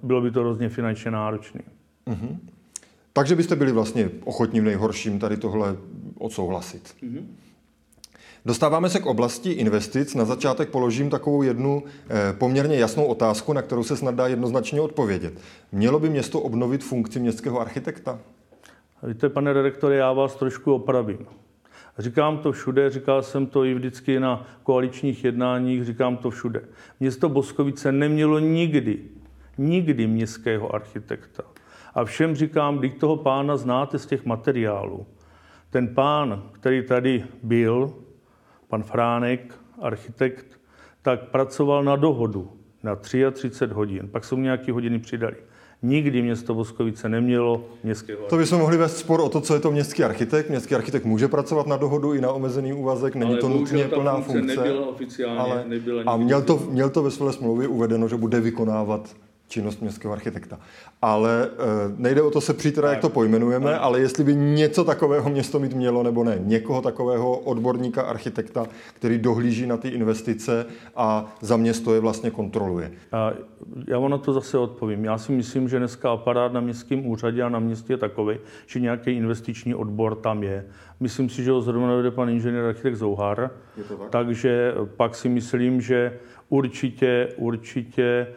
bylo 0.04 0.22
by 0.22 0.32
to 0.32 0.40
hrozně 0.40 0.70
finančně 0.70 1.12
náročné. 1.12 1.62
Mm-hmm. 2.08 2.38
Takže 3.14 3.36
byste 3.36 3.56
byli 3.56 3.72
vlastně 3.72 4.10
ochotní 4.24 4.60
v 4.60 4.64
nejhorším 4.64 5.20
tady 5.20 5.38
tohle 5.38 5.78
odsouhlasit. 6.18 6.96
Mm-hmm. 7.04 7.26
Dostáváme 8.46 8.90
se 8.90 9.00
k 9.00 9.06
oblasti 9.06 9.52
investic. 9.52 10.16
Na 10.16 10.26
začátek 10.26 10.70
položím 10.70 11.10
takovou 11.10 11.42
jednu 11.42 11.84
eh, 12.10 12.34
poměrně 12.34 12.76
jasnou 12.76 13.06
otázku, 13.06 13.54
na 13.54 13.62
kterou 13.62 13.84
se 13.84 13.98
snad 13.98 14.16
dá 14.16 14.28
jednoznačně 14.28 14.82
odpovědět. 14.82 15.34
Mělo 15.72 16.00
by 16.00 16.10
město 16.10 16.42
obnovit 16.42 16.84
funkci 16.84 17.20
městského 17.20 17.62
architekta? 17.62 18.20
Víte, 19.04 19.30
pane 19.30 19.54
redaktore, 19.54 19.96
já 19.96 20.14
vás 20.14 20.36
trošku 20.36 20.74
opravím. 20.74 21.28
Říkám 21.98 22.38
to 22.38 22.52
všude, 22.52 22.90
říkal 22.90 23.22
jsem 23.22 23.48
to 23.48 23.66
i 23.66 23.74
vždycky 23.74 24.20
na 24.20 24.46
koaličních 24.64 25.24
jednáních, 25.24 25.86
říkám 25.86 26.18
to 26.18 26.30
všude. 26.30 26.62
Město 27.00 27.30
Boskovice 27.30 27.92
nemělo 27.92 28.40
nikdy, 28.40 29.00
nikdy 29.58 30.08
městského 30.08 30.76
architekta. 30.76 31.44
A 31.94 32.04
všem 32.04 32.36
říkám, 32.36 32.78
když 32.78 32.94
toho 32.94 33.18
pána 33.18 33.58
znáte 33.58 34.00
z 34.00 34.06
těch 34.06 34.26
materiálů. 34.26 35.06
Ten 35.70 35.88
pán, 35.88 36.44
který 36.52 36.84
tady 36.84 37.24
byl, 37.44 37.94
pan 38.68 38.84
Fránek, 38.84 39.56
architekt, 39.80 40.60
tak 41.02 41.30
pracoval 41.30 41.84
na 41.84 41.96
dohodu 41.96 42.52
na 42.84 42.96
33 42.96 43.66
hodin. 43.74 44.08
Pak 44.08 44.32
mu 44.32 44.42
nějaké 44.42 44.72
hodiny 44.72 45.00
přidali. 45.00 45.36
Nikdy 45.84 46.22
město 46.22 46.54
Boskovice 46.54 47.10
nemělo 47.10 47.66
městského 47.84 48.26
To 48.26 48.38
bychom 48.38 48.60
mohli 48.60 48.78
vést 48.78 48.98
spor 48.98 49.22
o 49.22 49.30
to, 49.30 49.42
co 49.42 49.54
je 49.54 49.60
to 49.60 49.72
městský 49.72 50.04
architekt. 50.04 50.50
Městský 50.50 50.76
architekt 50.76 51.06
může 51.06 51.28
pracovat 51.28 51.68
na 51.68 51.78
dohodu 51.78 52.14
i 52.14 52.22
na 52.22 52.32
omezený 52.32 52.74
úvazek, 52.74 53.16
není 53.16 53.32
ale 53.32 53.40
to 53.40 53.50
nutně 53.50 53.88
plná 53.88 54.14
funkce. 54.14 54.34
funkce 54.34 54.56
nebyla 54.56 54.88
oficiálně, 54.88 55.40
ale, 55.40 55.64
nebyla 55.68 56.04
a 56.06 56.18
měl 56.18 56.42
to, 56.42 56.60
měl 56.70 56.90
to 56.90 57.04
ve 57.04 57.12
své 57.12 57.34
smlouvě 57.34 57.68
uvedeno, 57.68 58.08
že 58.08 58.18
bude 58.18 58.40
vykonávat 58.40 59.16
činnost 59.52 59.82
městského 59.82 60.14
architekta. 60.14 60.60
Ale 61.02 61.44
e, 61.46 61.48
nejde 61.98 62.22
o 62.22 62.32
to 62.32 62.42
se 62.42 62.54
přijít, 62.54 62.78
jak 62.78 63.00
to 63.00 63.10
pojmenujeme, 63.10 63.78
ale 63.78 64.00
jestli 64.00 64.24
by 64.24 64.36
něco 64.36 64.84
takového 64.84 65.30
město 65.30 65.60
mít 65.60 65.74
mělo 65.74 66.04
nebo 66.04 66.24
ne. 66.24 66.38
Někoho 66.40 66.82
takového 66.82 67.38
odborníka, 67.38 68.02
architekta, 68.02 68.66
který 68.94 69.18
dohlíží 69.18 69.68
na 69.68 69.78
ty 69.78 69.90
investice 69.90 70.66
a 70.96 71.36
za 71.42 71.58
město 71.58 71.94
je 71.94 72.00
vlastně 72.00 72.32
kontroluje. 72.32 72.92
Já 73.88 74.00
vám 74.00 74.12
na 74.12 74.18
to 74.18 74.34
zase 74.34 74.58
odpovím. 74.58 75.06
Já 75.06 75.18
si 75.18 75.32
myslím, 75.32 75.70
že 75.70 75.80
dneska 75.80 76.12
aparát 76.12 76.54
na 76.54 76.60
městském 76.60 77.06
úřadě 77.06 77.44
a 77.44 77.50
na 77.50 77.60
městě 77.60 77.94
je 77.94 77.98
takový, 77.98 78.38
že 78.66 78.80
nějaký 78.80 79.12
investiční 79.12 79.76
odbor 79.76 80.16
tam 80.16 80.44
je. 80.44 80.66
Myslím 81.00 81.30
si, 81.30 81.44
že 81.44 81.52
ho 81.52 81.62
zrovna 81.62 81.96
vede 81.96 82.12
pan 82.12 82.30
inženýr 82.30 82.64
architekt 82.64 82.96
Zouhar. 82.96 83.52
Tak? 83.90 84.10
Takže 84.10 84.74
pak 84.98 85.16
si 85.16 85.30
myslím, 85.30 85.82
že 85.82 86.20
určitě, 86.50 87.28
určitě 87.38 88.28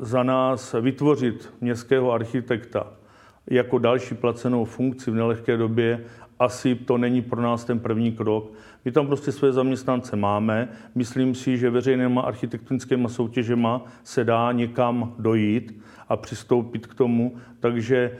za 0.00 0.22
nás 0.22 0.74
vytvořit 0.80 1.54
městského 1.60 2.12
architekta 2.12 2.86
jako 3.50 3.78
další 3.78 4.14
placenou 4.14 4.64
funkci 4.64 5.10
v 5.10 5.14
nelehké 5.14 5.56
době, 5.56 6.04
asi 6.38 6.74
to 6.74 6.98
není 6.98 7.22
pro 7.22 7.42
nás 7.42 7.64
ten 7.64 7.78
první 7.78 8.12
krok. 8.12 8.52
My 8.84 8.92
tam 8.92 9.06
prostě 9.06 9.32
své 9.32 9.52
zaměstnance 9.52 10.16
máme. 10.16 10.68
Myslím 10.94 11.34
si, 11.34 11.58
že 11.58 11.70
veřejnýma 11.70 12.22
architektonickými 12.22 13.08
soutěžema 13.08 13.84
se 14.04 14.24
dá 14.24 14.52
někam 14.52 15.14
dojít 15.18 15.82
a 16.08 16.16
přistoupit 16.16 16.86
k 16.86 16.94
tomu. 16.94 17.36
Takže 17.60 18.18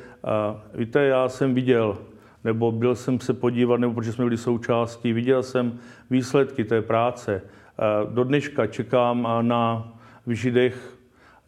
víte, 0.74 1.04
já 1.04 1.28
jsem 1.28 1.54
viděl, 1.54 1.98
nebo 2.44 2.72
byl 2.72 2.94
jsem 2.94 3.20
se 3.20 3.34
podívat, 3.34 3.80
nebo 3.80 3.94
protože 3.94 4.12
jsme 4.12 4.24
byli 4.24 4.36
součástí, 4.36 5.12
viděl 5.12 5.42
jsem 5.42 5.78
výsledky 6.10 6.64
té 6.64 6.82
práce. 6.82 7.42
Do 8.10 8.24
dneška 8.24 8.66
čekám 8.66 9.28
na 9.42 9.92
v 10.26 10.32
Židech 10.32 10.97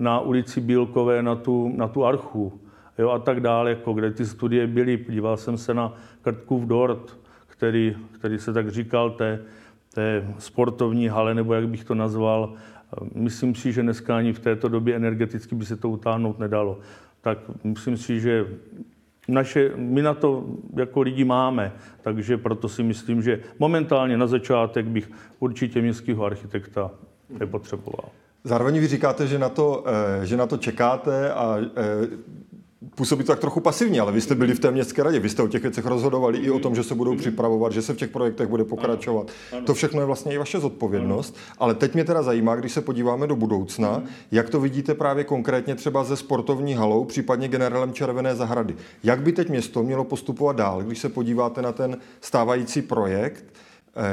na 0.01 0.21
ulici 0.21 0.61
Bílkové 0.61 1.23
na 1.23 1.35
tu, 1.35 1.73
na 1.77 1.89
tu 1.89 2.05
archu 2.05 2.61
jo, 2.99 3.11
a 3.11 3.19
tak 3.19 3.41
dále, 3.41 3.71
jako 3.71 3.93
kde 3.93 4.11
ty 4.11 4.27
studie 4.27 4.67
byly. 4.67 5.05
Díval 5.09 5.37
jsem 5.37 5.59
se 5.59 5.75
na 5.75 5.95
Krtkův 6.23 6.65
dort, 6.65 7.19
který, 7.47 7.97
který 8.13 8.39
se 8.39 8.53
tak 8.53 8.71
říkal 8.71 9.11
té, 9.11 9.43
té 9.95 10.35
sportovní 10.39 11.09
hale, 11.09 11.35
nebo 11.35 11.55
jak 11.55 11.69
bych 11.69 11.85
to 11.85 11.95
nazval, 11.95 12.57
Myslím 13.15 13.55
si, 13.55 13.73
že 13.73 13.83
dneska 13.83 14.17
ani 14.17 14.33
v 14.33 14.39
této 14.39 14.69
době 14.69 14.97
energeticky 14.97 15.55
by 15.55 15.65
se 15.65 15.77
to 15.77 15.89
utáhnout 15.89 16.39
nedalo. 16.39 16.79
Tak 17.21 17.39
myslím 17.65 17.97
si, 17.97 18.21
že 18.21 18.47
naše, 19.29 19.73
my 19.77 20.03
na 20.03 20.15
to 20.15 20.47
jako 20.77 21.01
lidi 21.01 21.25
máme, 21.25 21.73
takže 22.03 22.39
proto 22.39 22.69
si 22.69 22.83
myslím, 22.83 23.23
že 23.23 23.41
momentálně 23.59 24.17
na 24.17 24.27
začátek 24.27 24.87
bych 24.87 25.11
určitě 25.39 25.83
městského 25.83 26.25
architekta 26.25 26.91
nepotřeboval. 27.39 28.09
Zároveň 28.45 28.81
vy 28.81 28.87
říkáte, 28.87 29.27
že 29.27 29.39
na 29.39 29.49
to, 29.49 29.85
eh, 30.23 30.27
že 30.27 30.37
na 30.37 30.47
to 30.47 30.57
čekáte 30.57 31.33
a 31.33 31.57
eh, 31.59 32.09
působí 32.95 33.25
to 33.25 33.33
tak 33.33 33.41
trochu 33.41 33.61
pasivně, 33.61 34.01
ale 34.01 34.13
vy 34.13 34.21
jste 34.21 34.35
byli 34.35 34.55
v 34.55 34.61
té 34.61 34.71
městské 34.71 35.03
radě, 35.03 35.19
vy 35.19 35.29
jste 35.29 35.43
o 35.43 35.49
těch 35.49 35.63
věcech 35.63 35.87
rozhodovali 35.87 36.39
i 36.39 36.51
o 36.51 36.59
tom, 36.59 36.75
že 36.75 36.83
se 36.83 36.95
budou 36.95 37.17
připravovat, 37.17 37.73
že 37.73 37.83
se 37.83 37.95
v 37.95 37.97
těch 37.97 38.11
projektech 38.11 38.49
bude 38.49 38.65
pokračovat. 38.65 39.31
To 39.67 39.75
všechno 39.75 40.01
je 40.01 40.07
vlastně 40.07 40.35
i 40.35 40.39
vaše 40.39 40.61
zodpovědnost, 40.61 41.37
ale 41.59 41.75
teď 41.75 41.95
mě 41.95 42.05
teda 42.05 42.23
zajímá, 42.23 42.57
když 42.57 42.73
se 42.73 42.81
podíváme 42.81 43.27
do 43.27 43.37
budoucna, 43.37 44.03
jak 44.33 44.51
to 44.51 44.61
vidíte 44.61 44.95
právě 44.95 45.25
konkrétně 45.25 45.75
třeba 45.75 46.05
ze 46.05 46.17
sportovní 46.17 46.75
halou, 46.75 47.05
případně 47.05 47.49
generálem 47.49 47.93
Červené 47.93 48.37
zahrady. 48.37 48.77
Jak 49.03 49.23
by 49.23 49.33
teď 49.33 49.49
město 49.49 49.83
mělo 49.83 50.05
postupovat 50.05 50.57
dál, 50.57 50.83
když 50.83 50.99
se 50.99 51.09
podíváte 51.09 51.63
na 51.63 51.73
ten 51.73 51.97
stávající 52.21 52.83
projekt, 52.83 53.45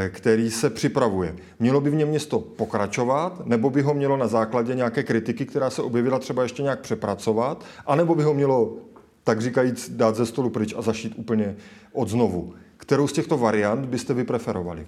který 0.09 0.51
se 0.51 0.69
připravuje. 0.69 1.35
Mělo 1.59 1.81
by 1.81 1.89
v 1.89 1.95
něm 1.95 2.09
město 2.09 2.39
pokračovat, 2.39 3.45
nebo 3.45 3.69
by 3.69 3.81
ho 3.81 3.93
mělo 3.93 4.17
na 4.17 4.27
základě 4.27 4.75
nějaké 4.75 5.03
kritiky, 5.03 5.45
která 5.45 5.69
se 5.69 5.81
objevila, 5.81 6.19
třeba 6.19 6.43
ještě 6.43 6.63
nějak 6.63 6.79
přepracovat, 6.79 7.65
anebo 7.85 8.15
by 8.15 8.23
ho 8.23 8.33
mělo, 8.33 8.77
tak 9.23 9.41
říkajíc, 9.41 9.89
dát 9.89 10.15
ze 10.15 10.25
stolu 10.25 10.49
pryč 10.49 10.73
a 10.77 10.81
zašít 10.81 11.13
úplně 11.17 11.55
od 11.93 12.09
znovu. 12.09 12.53
Kterou 12.77 13.07
z 13.07 13.13
těchto 13.13 13.37
variant 13.37 13.85
byste 13.85 14.13
vy 14.13 14.23
preferovali? 14.23 14.87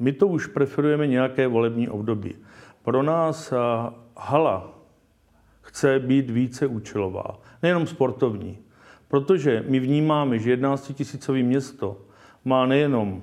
My 0.00 0.12
to 0.12 0.26
už 0.26 0.46
preferujeme 0.46 1.06
nějaké 1.06 1.48
volební 1.48 1.88
období. 1.88 2.34
Pro 2.82 3.02
nás 3.02 3.52
hala 4.16 4.78
chce 5.60 5.98
být 5.98 6.30
více 6.30 6.66
účelová, 6.66 7.40
nejenom 7.62 7.86
sportovní, 7.86 8.58
protože 9.08 9.64
my 9.68 9.80
vnímáme, 9.80 10.38
že 10.38 10.50
11 10.50 10.92
tisícový 10.94 11.42
město 11.42 12.00
má 12.44 12.66
nejenom 12.66 13.22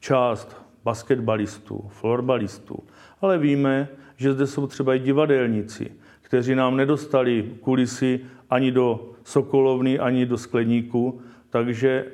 část 0.00 0.56
basketbalistů, 0.84 1.84
florbalistů, 1.88 2.78
ale 3.20 3.38
víme, 3.38 3.88
že 4.16 4.32
zde 4.32 4.46
jsou 4.46 4.66
třeba 4.66 4.94
i 4.94 4.98
divadelníci, 4.98 5.92
kteří 6.22 6.54
nám 6.54 6.76
nedostali 6.76 7.52
kulisy 7.60 8.20
ani 8.50 8.70
do 8.70 9.10
Sokolovny, 9.24 9.98
ani 9.98 10.26
do 10.26 10.38
skleníku, 10.38 11.20
takže 11.50 12.04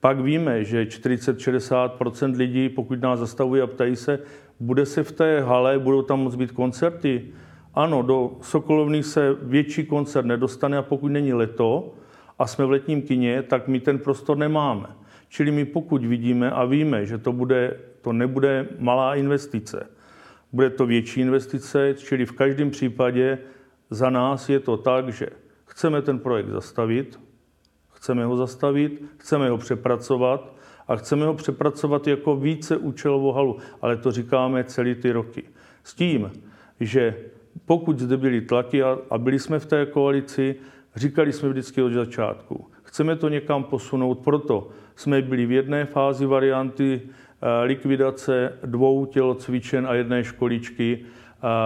pak 0.00 0.20
víme, 0.20 0.64
že 0.64 0.84
40-60% 0.84 2.36
lidí, 2.36 2.68
pokud 2.68 3.02
nás 3.02 3.20
zastavují 3.20 3.62
a 3.62 3.66
ptají 3.66 3.96
se, 3.96 4.18
bude 4.60 4.86
se 4.86 5.02
v 5.02 5.12
té 5.12 5.40
hale, 5.40 5.78
budou 5.78 6.02
tam 6.02 6.20
moct 6.20 6.34
být 6.34 6.52
koncerty? 6.52 7.24
Ano, 7.74 8.02
do 8.02 8.36
Sokolovny 8.40 9.02
se 9.02 9.36
větší 9.42 9.86
koncert 9.86 10.26
nedostane 10.26 10.78
a 10.78 10.82
pokud 10.82 11.08
není 11.08 11.32
leto 11.32 11.94
a 12.38 12.46
jsme 12.46 12.64
v 12.66 12.70
letním 12.70 13.02
kině, 13.02 13.42
tak 13.42 13.68
my 13.68 13.80
ten 13.80 13.98
prostor 13.98 14.36
nemáme. 14.38 14.86
Čili 15.34 15.50
my 15.50 15.64
pokud 15.64 16.04
vidíme 16.04 16.50
a 16.50 16.64
víme, 16.64 17.06
že 17.06 17.18
to, 17.18 17.32
bude, 17.32 17.80
to 18.00 18.12
nebude 18.12 18.68
malá 18.78 19.14
investice, 19.14 19.86
bude 20.52 20.70
to 20.70 20.86
větší 20.86 21.20
investice, 21.20 21.94
čili 21.98 22.26
v 22.26 22.32
každém 22.32 22.70
případě 22.70 23.38
za 23.90 24.10
nás 24.10 24.48
je 24.48 24.60
to 24.60 24.76
tak, 24.76 25.12
že 25.12 25.26
chceme 25.66 26.02
ten 26.02 26.18
projekt 26.18 26.48
zastavit, 26.48 27.20
chceme 27.90 28.24
ho 28.24 28.36
zastavit, 28.36 29.02
chceme 29.16 29.50
ho 29.50 29.58
přepracovat 29.58 30.54
a 30.88 30.96
chceme 30.96 31.26
ho 31.26 31.34
přepracovat 31.34 32.06
jako 32.06 32.36
více 32.36 32.76
účelovou 32.76 33.32
halu, 33.32 33.58
ale 33.82 33.96
to 33.96 34.12
říkáme 34.12 34.64
celý 34.64 34.94
ty 34.94 35.12
roky. 35.12 35.42
S 35.84 35.94
tím, 35.94 36.30
že 36.80 37.16
pokud 37.66 37.98
zde 37.98 38.16
byly 38.16 38.40
tlaky 38.40 38.82
a 38.82 39.18
byli 39.18 39.38
jsme 39.38 39.58
v 39.58 39.66
té 39.66 39.86
koalici, 39.86 40.56
říkali 40.96 41.32
jsme 41.32 41.48
vždycky 41.48 41.82
od 41.82 41.92
začátku, 41.92 42.70
chceme 42.94 43.16
to 43.16 43.28
někam 43.28 43.64
posunout, 43.64 44.18
proto 44.18 44.68
jsme 44.96 45.22
byli 45.22 45.46
v 45.46 45.52
jedné 45.52 45.84
fázi 45.84 46.26
varianty 46.26 47.00
eh, 47.02 47.64
likvidace 47.64 48.52
dvou 48.66 49.06
tělocvičen 49.06 49.86
a 49.86 49.94
jedné 49.94 50.24
školičky, 50.24 50.98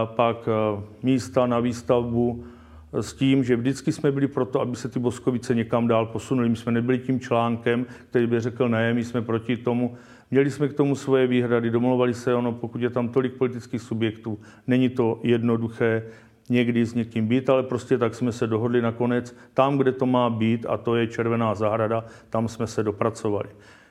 pak 0.04 0.48
eh, 0.48 0.82
místa 1.02 1.46
na 1.46 1.60
výstavbu 1.60 2.44
s 2.92 3.14
tím, 3.14 3.44
že 3.44 3.56
vždycky 3.56 3.92
jsme 3.92 4.12
byli 4.12 4.28
proto, 4.28 4.60
aby 4.60 4.76
se 4.76 4.88
ty 4.88 4.98
Boskovice 4.98 5.54
někam 5.54 5.88
dál 5.88 6.06
posunuli. 6.06 6.48
My 6.48 6.56
jsme 6.56 6.72
nebyli 6.72 6.98
tím 6.98 7.20
článkem, 7.20 7.86
který 8.10 8.26
by 8.26 8.40
řekl 8.40 8.68
ne, 8.68 8.94
my 8.94 9.04
jsme 9.04 9.22
proti 9.22 9.56
tomu. 9.56 9.96
Měli 10.30 10.50
jsme 10.50 10.68
k 10.68 10.74
tomu 10.74 10.94
svoje 10.94 11.26
výhrady, 11.26 11.70
domluvali 11.70 12.14
se 12.14 12.34
ono, 12.34 12.52
pokud 12.52 12.80
je 12.80 12.90
tam 12.90 13.08
tolik 13.08 13.34
politických 13.34 13.82
subjektů, 13.82 14.38
není 14.66 14.88
to 14.88 15.20
jednoduché 15.22 16.02
někdy 16.48 16.86
s 16.86 16.94
někým 16.94 17.26
být, 17.26 17.50
ale 17.50 17.62
prostě 17.62 17.98
tak 17.98 18.14
jsme 18.14 18.32
se 18.32 18.46
dohodli 18.46 18.82
nakonec. 18.82 19.36
Tam, 19.54 19.78
kde 19.78 19.92
to 19.92 20.06
má 20.06 20.30
být, 20.30 20.66
a 20.68 20.76
to 20.76 20.96
je 20.96 21.06
Červená 21.06 21.54
zahrada, 21.54 22.04
tam 22.30 22.48
jsme 22.48 22.66
se 22.66 22.82
dopracovali. 22.82 23.48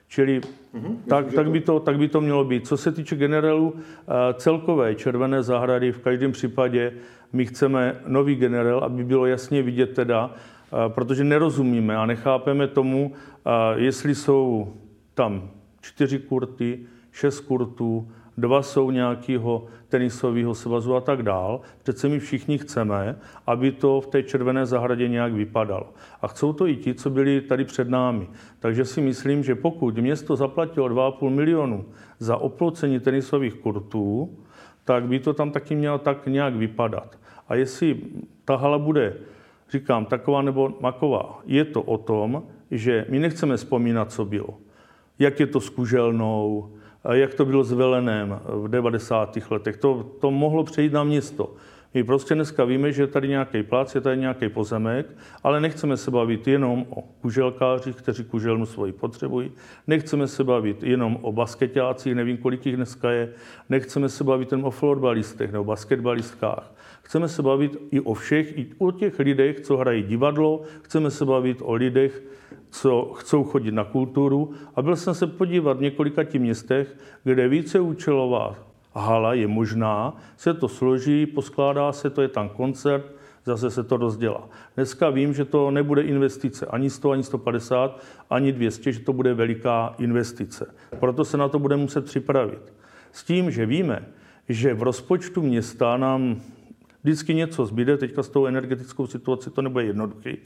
Čili 0.07 0.39
mm-hmm, 0.39 0.95
tak, 1.07 1.33
tak, 1.33 1.51
by 1.51 1.61
to, 1.61 1.79
tak 1.79 1.97
by 1.97 2.07
to 2.07 2.21
mělo 2.21 2.43
být. 2.43 2.67
Co 2.67 2.77
se 2.77 2.91
týče 2.91 3.15
generálů 3.15 3.73
eh, 3.75 4.33
celkové 4.33 4.95
Červené 4.95 5.43
zahrady, 5.43 5.91
v 5.91 5.99
každém 5.99 6.31
případě 6.31 6.93
my 7.33 7.45
chceme 7.45 7.95
nový 8.07 8.35
generál, 8.35 8.79
aby 8.79 9.03
bylo 9.03 9.25
jasně 9.25 9.61
vidět 9.61 9.93
teda, 9.93 10.31
eh, 10.31 10.89
protože 10.89 11.23
nerozumíme 11.23 11.97
a 11.97 12.05
nechápeme 12.05 12.67
tomu, 12.67 13.13
eh, 13.13 13.49
jestli 13.75 14.15
jsou 14.15 14.73
tam 15.13 15.49
čtyři 15.81 16.19
kurty, 16.19 16.79
šest 17.11 17.39
kurtů, 17.39 18.11
dva 18.37 18.61
jsou 18.61 18.91
nějakého 18.91 19.65
tenisového 19.89 20.55
svazu 20.55 20.95
a 20.95 21.01
tak 21.01 21.23
dál. 21.23 21.61
Přece 21.83 22.09
my 22.09 22.19
všichni 22.19 22.57
chceme, 22.57 23.15
aby 23.47 23.71
to 23.71 24.01
v 24.01 24.07
té 24.07 24.23
červené 24.23 24.65
zahradě 24.65 25.07
nějak 25.07 25.33
vypadalo. 25.33 25.93
A 26.21 26.27
chcou 26.27 26.53
to 26.53 26.67
i 26.67 26.75
ti, 26.75 26.93
co 26.93 27.09
byli 27.09 27.41
tady 27.41 27.65
před 27.65 27.89
námi. 27.89 28.27
Takže 28.59 28.85
si 28.85 29.01
myslím, 29.01 29.43
že 29.43 29.55
pokud 29.55 29.97
město 29.97 30.35
zaplatilo 30.35 30.89
2,5 30.89 31.29
milionu 31.29 31.85
za 32.19 32.37
oplocení 32.37 32.99
tenisových 32.99 33.53
kurtů, 33.53 34.37
tak 34.85 35.03
by 35.03 35.19
to 35.19 35.33
tam 35.33 35.51
taky 35.51 35.75
mělo 35.75 35.97
tak 35.97 36.27
nějak 36.27 36.55
vypadat. 36.55 37.19
A 37.47 37.55
jestli 37.55 38.01
ta 38.45 38.55
hala 38.55 38.79
bude, 38.79 39.13
říkám, 39.71 40.05
taková 40.05 40.41
nebo 40.41 40.73
maková, 40.79 41.39
je 41.45 41.65
to 41.65 41.81
o 41.81 41.97
tom, 41.97 42.43
že 42.71 43.05
my 43.09 43.19
nechceme 43.19 43.57
vzpomínat, 43.57 44.11
co 44.11 44.25
bylo. 44.25 44.57
Jak 45.19 45.39
je 45.39 45.47
to 45.47 45.61
s 45.61 45.69
kuželnou, 45.69 46.71
jak 47.13 47.33
to 47.33 47.45
bylo 47.45 47.63
s 47.63 47.71
Velenem 47.71 48.39
v 48.45 48.67
90. 48.67 49.37
letech. 49.49 49.77
To, 49.77 50.03
to 50.21 50.31
mohlo 50.31 50.63
přejít 50.63 50.93
na 50.93 51.03
město. 51.03 51.53
My 51.93 52.03
prostě 52.03 52.35
dneska 52.35 52.65
víme, 52.65 52.91
že 52.91 53.03
je 53.03 53.07
tady 53.07 53.27
nějaký 53.27 53.63
plác, 53.63 53.95
je 53.95 54.01
tady 54.01 54.17
nějaký 54.17 54.49
pozemek, 54.49 55.07
ale 55.43 55.61
nechceme 55.61 55.97
se 55.97 56.11
bavit 56.11 56.47
jenom 56.47 56.85
o 56.89 57.01
kuželkářích, 57.01 57.95
kteří 57.95 58.23
kuželnu 58.23 58.65
svoji 58.65 58.91
potřebují. 58.91 59.51
Nechceme 59.87 60.27
se 60.27 60.43
bavit 60.43 60.83
jenom 60.83 61.17
o 61.21 61.31
basketácích, 61.31 62.15
nevím, 62.15 62.37
kolik 62.37 62.65
jich 62.65 62.75
dneska 62.75 63.11
je. 63.11 63.29
Nechceme 63.69 64.09
se 64.09 64.23
bavit 64.23 64.51
jenom 64.51 64.65
o 64.65 64.71
florbalistech 64.71 65.51
nebo 65.51 65.63
basketbalistkách. 65.63 66.73
Chceme 67.01 67.27
se 67.27 67.41
bavit 67.41 67.77
i 67.91 67.99
o 67.99 68.13
všech, 68.13 68.57
i 68.57 68.67
o 68.77 68.91
těch 68.91 69.19
lidech, 69.19 69.59
co 69.59 69.77
hrají 69.77 70.03
divadlo. 70.03 70.61
Chceme 70.81 71.11
se 71.11 71.25
bavit 71.25 71.57
o 71.61 71.73
lidech, 71.73 72.23
co 72.81 73.13
chcou 73.13 73.43
chodit 73.43 73.71
na 73.71 73.83
kulturu. 73.83 74.53
A 74.75 74.81
byl 74.81 74.95
jsem 74.95 75.13
se 75.13 75.27
podívat 75.27 75.77
v 75.77 75.81
několika 75.81 76.23
těch 76.23 76.41
městech, 76.41 76.97
kde 77.23 77.47
více 77.47 77.79
účelová 77.79 78.55
hala 78.93 79.33
je 79.33 79.47
možná, 79.47 80.17
se 80.37 80.53
to 80.53 80.67
složí, 80.67 81.25
poskládá 81.25 81.91
se, 81.91 82.09
to 82.09 82.21
je 82.21 82.27
tam 82.27 82.49
koncert, 82.49 83.05
zase 83.45 83.71
se 83.71 83.83
to 83.83 83.97
rozdělá. 83.97 84.49
Dneska 84.75 85.09
vím, 85.09 85.33
že 85.33 85.45
to 85.45 85.71
nebude 85.71 86.01
investice 86.01 86.65
ani 86.65 86.89
100, 86.89 87.11
ani 87.11 87.23
150, 87.23 88.03
ani 88.29 88.51
200, 88.51 88.91
že 88.91 88.99
to 88.99 89.13
bude 89.13 89.33
veliká 89.33 89.95
investice. 89.97 90.73
Proto 90.99 91.25
se 91.25 91.37
na 91.37 91.47
to 91.47 91.59
bude 91.59 91.75
muset 91.75 92.05
připravit. 92.05 92.73
S 93.11 93.23
tím, 93.23 93.51
že 93.51 93.65
víme, 93.65 94.05
že 94.49 94.73
v 94.73 94.83
rozpočtu 94.83 95.41
města 95.41 95.97
nám 95.97 96.41
vždycky 97.03 97.33
něco 97.33 97.65
zbyde, 97.65 97.97
teďka 97.97 98.23
s 98.23 98.29
tou 98.29 98.45
energetickou 98.45 99.07
situací 99.07 99.49
to 99.49 99.61
nebude 99.61 99.85
jednoduchý, 99.85 100.37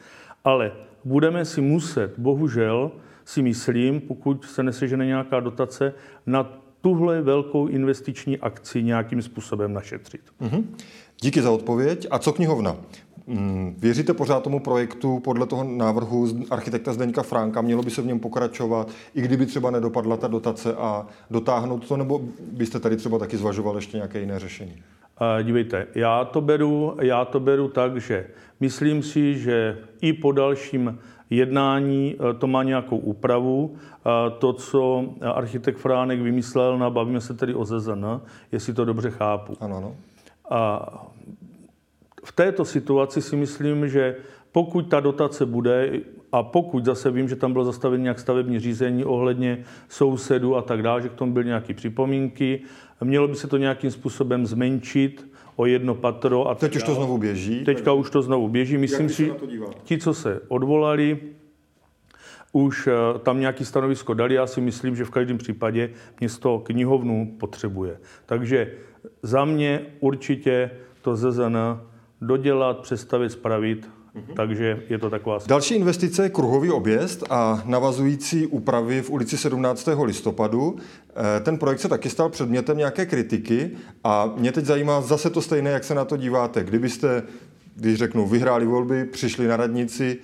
ale 0.44 0.72
budeme 1.06 1.46
si 1.46 1.62
muset, 1.62 2.14
bohužel, 2.18 2.92
si 3.26 3.42
myslím, 3.42 4.02
pokud 4.02 4.46
se 4.46 4.64
nesežene 4.64 5.06
nějaká 5.06 5.40
dotace, 5.40 5.94
na 6.26 6.62
tuhle 6.82 7.22
velkou 7.22 7.68
investiční 7.68 8.38
akci 8.38 8.84
nějakým 8.84 9.22
způsobem 9.22 9.74
našetřit. 9.74 10.22
Mm-hmm. 10.42 10.64
Díky 11.22 11.42
za 11.42 11.52
odpověď. 11.52 12.08
A 12.12 12.20
co 12.20 12.34
knihovna? 12.34 12.78
Mm, 13.28 13.76
věříte 13.78 14.14
pořád 14.14 14.44
tomu 14.44 14.60
projektu 14.60 15.20
podle 15.20 15.46
toho 15.46 15.64
návrhu 15.64 16.28
architekta 16.50 16.94
Zdeňka 16.94 17.24
Fránka? 17.24 17.62
Mělo 17.62 17.84
by 17.84 17.92
se 17.92 18.02
v 18.02 18.06
něm 18.06 18.20
pokračovat, 18.20 18.92
i 19.16 19.22
kdyby 19.22 19.46
třeba 19.46 19.72
nedopadla 19.72 20.18
ta 20.18 20.28
dotace 20.28 20.74
a 20.74 21.08
dotáhnout 21.30 21.88
to, 21.88 21.98
nebo 21.98 22.22
byste 22.52 22.80
tady 22.80 22.98
třeba 22.98 23.20
taky 23.20 23.38
zvažoval 23.38 23.76
ještě 23.76 23.98
nějaké 23.98 24.20
jiné 24.20 24.40
řešení? 24.40 24.84
Dívejte, 25.44 25.88
já 25.96 26.26
to, 26.26 26.42
beru, 26.42 26.98
já 27.02 27.26
to 27.26 27.40
beru 27.40 27.68
tak, 27.68 28.02
že 28.02 28.28
myslím 28.60 29.04
si, 29.04 29.40
že 29.40 29.78
i 30.02 30.14
po 30.14 30.32
dalším 30.32 31.00
jednání 31.30 32.16
eh, 32.16 32.34
to 32.34 32.48
má 32.48 32.64
nějakou 32.64 32.98
úpravu. 32.98 33.76
To, 34.40 34.54
co 34.54 35.06
architekt 35.22 35.78
Fránek 35.78 36.20
vymyslel, 36.20 36.78
na, 36.78 36.90
bavíme 36.90 37.22
se 37.22 37.34
tedy 37.34 37.54
o 37.54 37.66
ZZN, 37.66 38.06
jestli 38.52 38.74
to 38.74 38.86
dobře 38.86 39.12
chápu. 39.12 39.58
Ano, 39.60 39.78
ano. 39.78 39.96
A 40.50 40.90
v 42.24 42.32
této 42.32 42.66
situaci 42.66 43.22
si 43.22 43.36
myslím, 43.36 43.90
že 43.90 44.16
pokud 44.52 44.82
ta 44.82 45.00
dotace 45.00 45.46
bude, 45.46 45.92
a 46.32 46.44
pokud 46.44 46.86
zase 46.86 47.12
vím, 47.12 47.30
že 47.30 47.36
tam 47.36 47.54
bylo 47.54 47.66
zastaveno 47.66 48.04
nějak 48.04 48.20
stavební 48.20 48.60
řízení 48.60 49.06
ohledně 49.06 49.64
sousedů 49.90 50.56
a 50.56 50.62
tak 50.62 50.82
dále, 50.82 51.02
že 51.02 51.10
k 51.10 51.14
tomu 51.14 51.34
byly 51.34 51.46
nějaké 51.46 51.74
připomínky, 51.74 52.62
mělo 53.04 53.28
by 53.28 53.36
se 53.36 53.48
to 53.48 53.58
nějakým 53.58 53.92
způsobem 53.92 54.46
zmenšit 54.46 55.32
o 55.56 55.66
jedno 55.66 55.96
patro. 55.96 56.48
A 56.48 56.56
teď 56.56 56.76
už 56.76 56.84
to 56.84 56.96
znovu 56.96 57.18
běží. 57.18 57.64
Teďka 57.64 57.92
tak... 57.92 58.00
už 58.00 58.10
to 58.10 58.22
znovu 58.22 58.48
běží. 58.48 58.78
Myslím 58.78 59.10
si, 59.10 59.34
ti, 59.84 59.98
co 59.98 60.14
se 60.14 60.42
odvolali, 60.48 61.20
už 62.52 62.88
eh, 62.88 63.20
tam 63.20 63.40
nějaký 63.40 63.66
stanovisko 63.66 64.14
dali. 64.14 64.34
Já 64.34 64.48
si 64.48 64.62
myslím, 64.62 64.96
že 64.96 65.06
v 65.06 65.10
každém 65.10 65.38
případě 65.38 65.90
město 66.20 66.60
knihovnu 66.60 67.36
potřebuje. 67.40 67.98
Takže 68.26 68.72
za 69.24 69.46
mě 69.46 69.82
určitě 70.00 70.72
to 71.02 71.16
ZZN 71.16 71.58
dodělat, 72.22 72.80
přestavit, 72.80 73.32
spravit 73.32 73.90
Mm-hmm. 74.16 74.34
Takže 74.34 74.84
je 74.90 74.98
to 74.98 75.10
taková... 75.10 75.40
Další 75.48 75.76
investice 75.76 76.24
je 76.24 76.30
kruhový 76.30 76.72
objezd 76.72 77.24
a 77.30 77.64
navazující 77.66 78.48
úpravy 78.48 79.02
v 79.02 79.10
ulici 79.10 79.38
17. 79.38 79.90
listopadu. 80.04 80.76
Eh, 81.10 81.40
ten 81.40 81.58
projekt 81.58 81.80
se 81.80 81.88
taky 81.88 82.10
stal 82.10 82.30
předmětem 82.30 82.78
nějaké 82.78 83.06
kritiky 83.06 83.72
a 84.04 84.34
mě 84.38 84.52
teď 84.52 84.66
zajímá 84.66 85.02
zase 85.02 85.30
to 85.30 85.42
stejné, 85.42 85.70
jak 85.70 85.84
se 85.84 85.96
na 85.96 86.06
to 86.06 86.18
díváte. 86.18 86.64
Kdybyste, 86.64 87.24
když 87.76 87.98
řeknu, 87.98 88.28
vyhráli 88.28 88.66
volby, 88.66 89.06
přišli 89.06 89.48
na 89.48 89.58
radnici, 89.58 90.18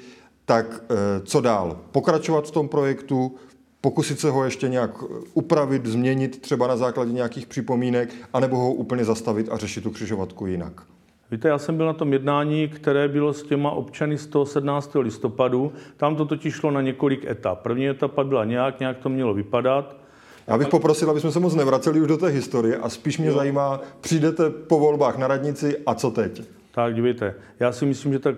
tak 0.46 0.84
eh, 0.90 0.96
co 1.24 1.42
dál? 1.42 1.80
Pokračovat 1.92 2.48
v 2.48 2.52
tom 2.52 2.68
projektu, 2.68 3.36
pokusit 3.82 4.20
se 4.20 4.30
ho 4.30 4.44
ještě 4.44 4.70
nějak 4.70 4.92
upravit, 5.34 5.86
změnit 5.86 6.42
třeba 6.42 6.68
na 6.68 6.78
základě 6.78 7.12
nějakých 7.12 7.48
připomínek, 7.48 8.10
anebo 8.34 8.58
ho 8.58 8.74
úplně 8.74 9.06
zastavit 9.06 9.50
a 9.52 9.58
řešit 9.58 9.84
tu 9.84 9.92
křižovatku 9.92 10.46
jinak? 10.46 10.97
Víte, 11.32 11.48
já 11.48 11.58
jsem 11.58 11.78
byl 11.78 11.86
na 11.86 11.94
tom 11.94 12.14
jednání, 12.14 12.68
které 12.68 13.08
bylo 13.08 13.34
s 13.34 13.44
těma 13.44 13.72
občany 13.72 14.18
z 14.18 14.28
toho 14.28 14.46
17. 14.46 14.96
listopadu. 14.96 15.74
Tam 15.98 16.16
to 16.16 16.26
totiž 16.26 16.54
šlo 16.54 16.72
na 16.72 16.82
několik 16.82 17.26
etap. 17.26 17.62
První 17.62 17.90
etapa 17.90 18.24
byla 18.24 18.46
nějak, 18.46 18.80
nějak 18.80 18.98
to 18.98 19.10
mělo 19.10 19.34
vypadat. 19.34 19.96
Já 20.48 20.58
bych 20.58 20.68
poprosil, 20.68 21.10
aby 21.10 21.20
jsme 21.20 21.32
se 21.32 21.40
moc 21.40 21.56
nevraceli 21.56 22.02
už 22.02 22.08
do 22.08 22.18
té 22.18 22.28
historie 22.28 22.78
a 22.78 22.90
spíš 22.90 23.18
mě 23.18 23.28
jo. 23.28 23.34
zajímá, 23.34 23.82
přijdete 24.02 24.50
po 24.50 24.80
volbách 24.80 25.18
na 25.18 25.28
radnici 25.28 25.78
a 25.86 25.96
co 25.96 26.12
teď? 26.12 26.42
Tak, 26.72 26.96
dívejte, 26.96 27.36
já 27.60 27.72
si 27.72 27.86
myslím, 27.86 28.14
že 28.14 28.20
tak 28.20 28.36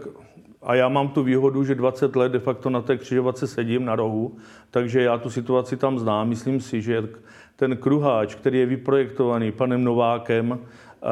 a 0.62 0.76
já 0.76 0.90
mám 0.90 1.10
tu 1.10 1.24
výhodu, 1.24 1.64
že 1.64 1.76
20 1.76 2.16
let 2.16 2.32
de 2.32 2.40
facto 2.40 2.70
na 2.70 2.82
té 2.82 2.98
křižovatce 2.98 3.48
sedím 3.48 3.86
na 3.86 3.96
rohu, 3.96 4.36
takže 4.72 5.02
já 5.02 5.18
tu 5.18 5.30
situaci 5.30 5.78
tam 5.78 6.00
znám. 6.00 6.30
Myslím 6.30 6.62
si, 6.62 6.82
že 6.82 7.10
ten 7.56 7.78
kruháč, 7.78 8.36
který 8.36 8.60
je 8.60 8.66
vyprojektovaný 8.66 9.52
panem 9.52 9.84
Novákem, 9.84 10.60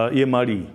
je 0.09 0.25
malý 0.25 0.67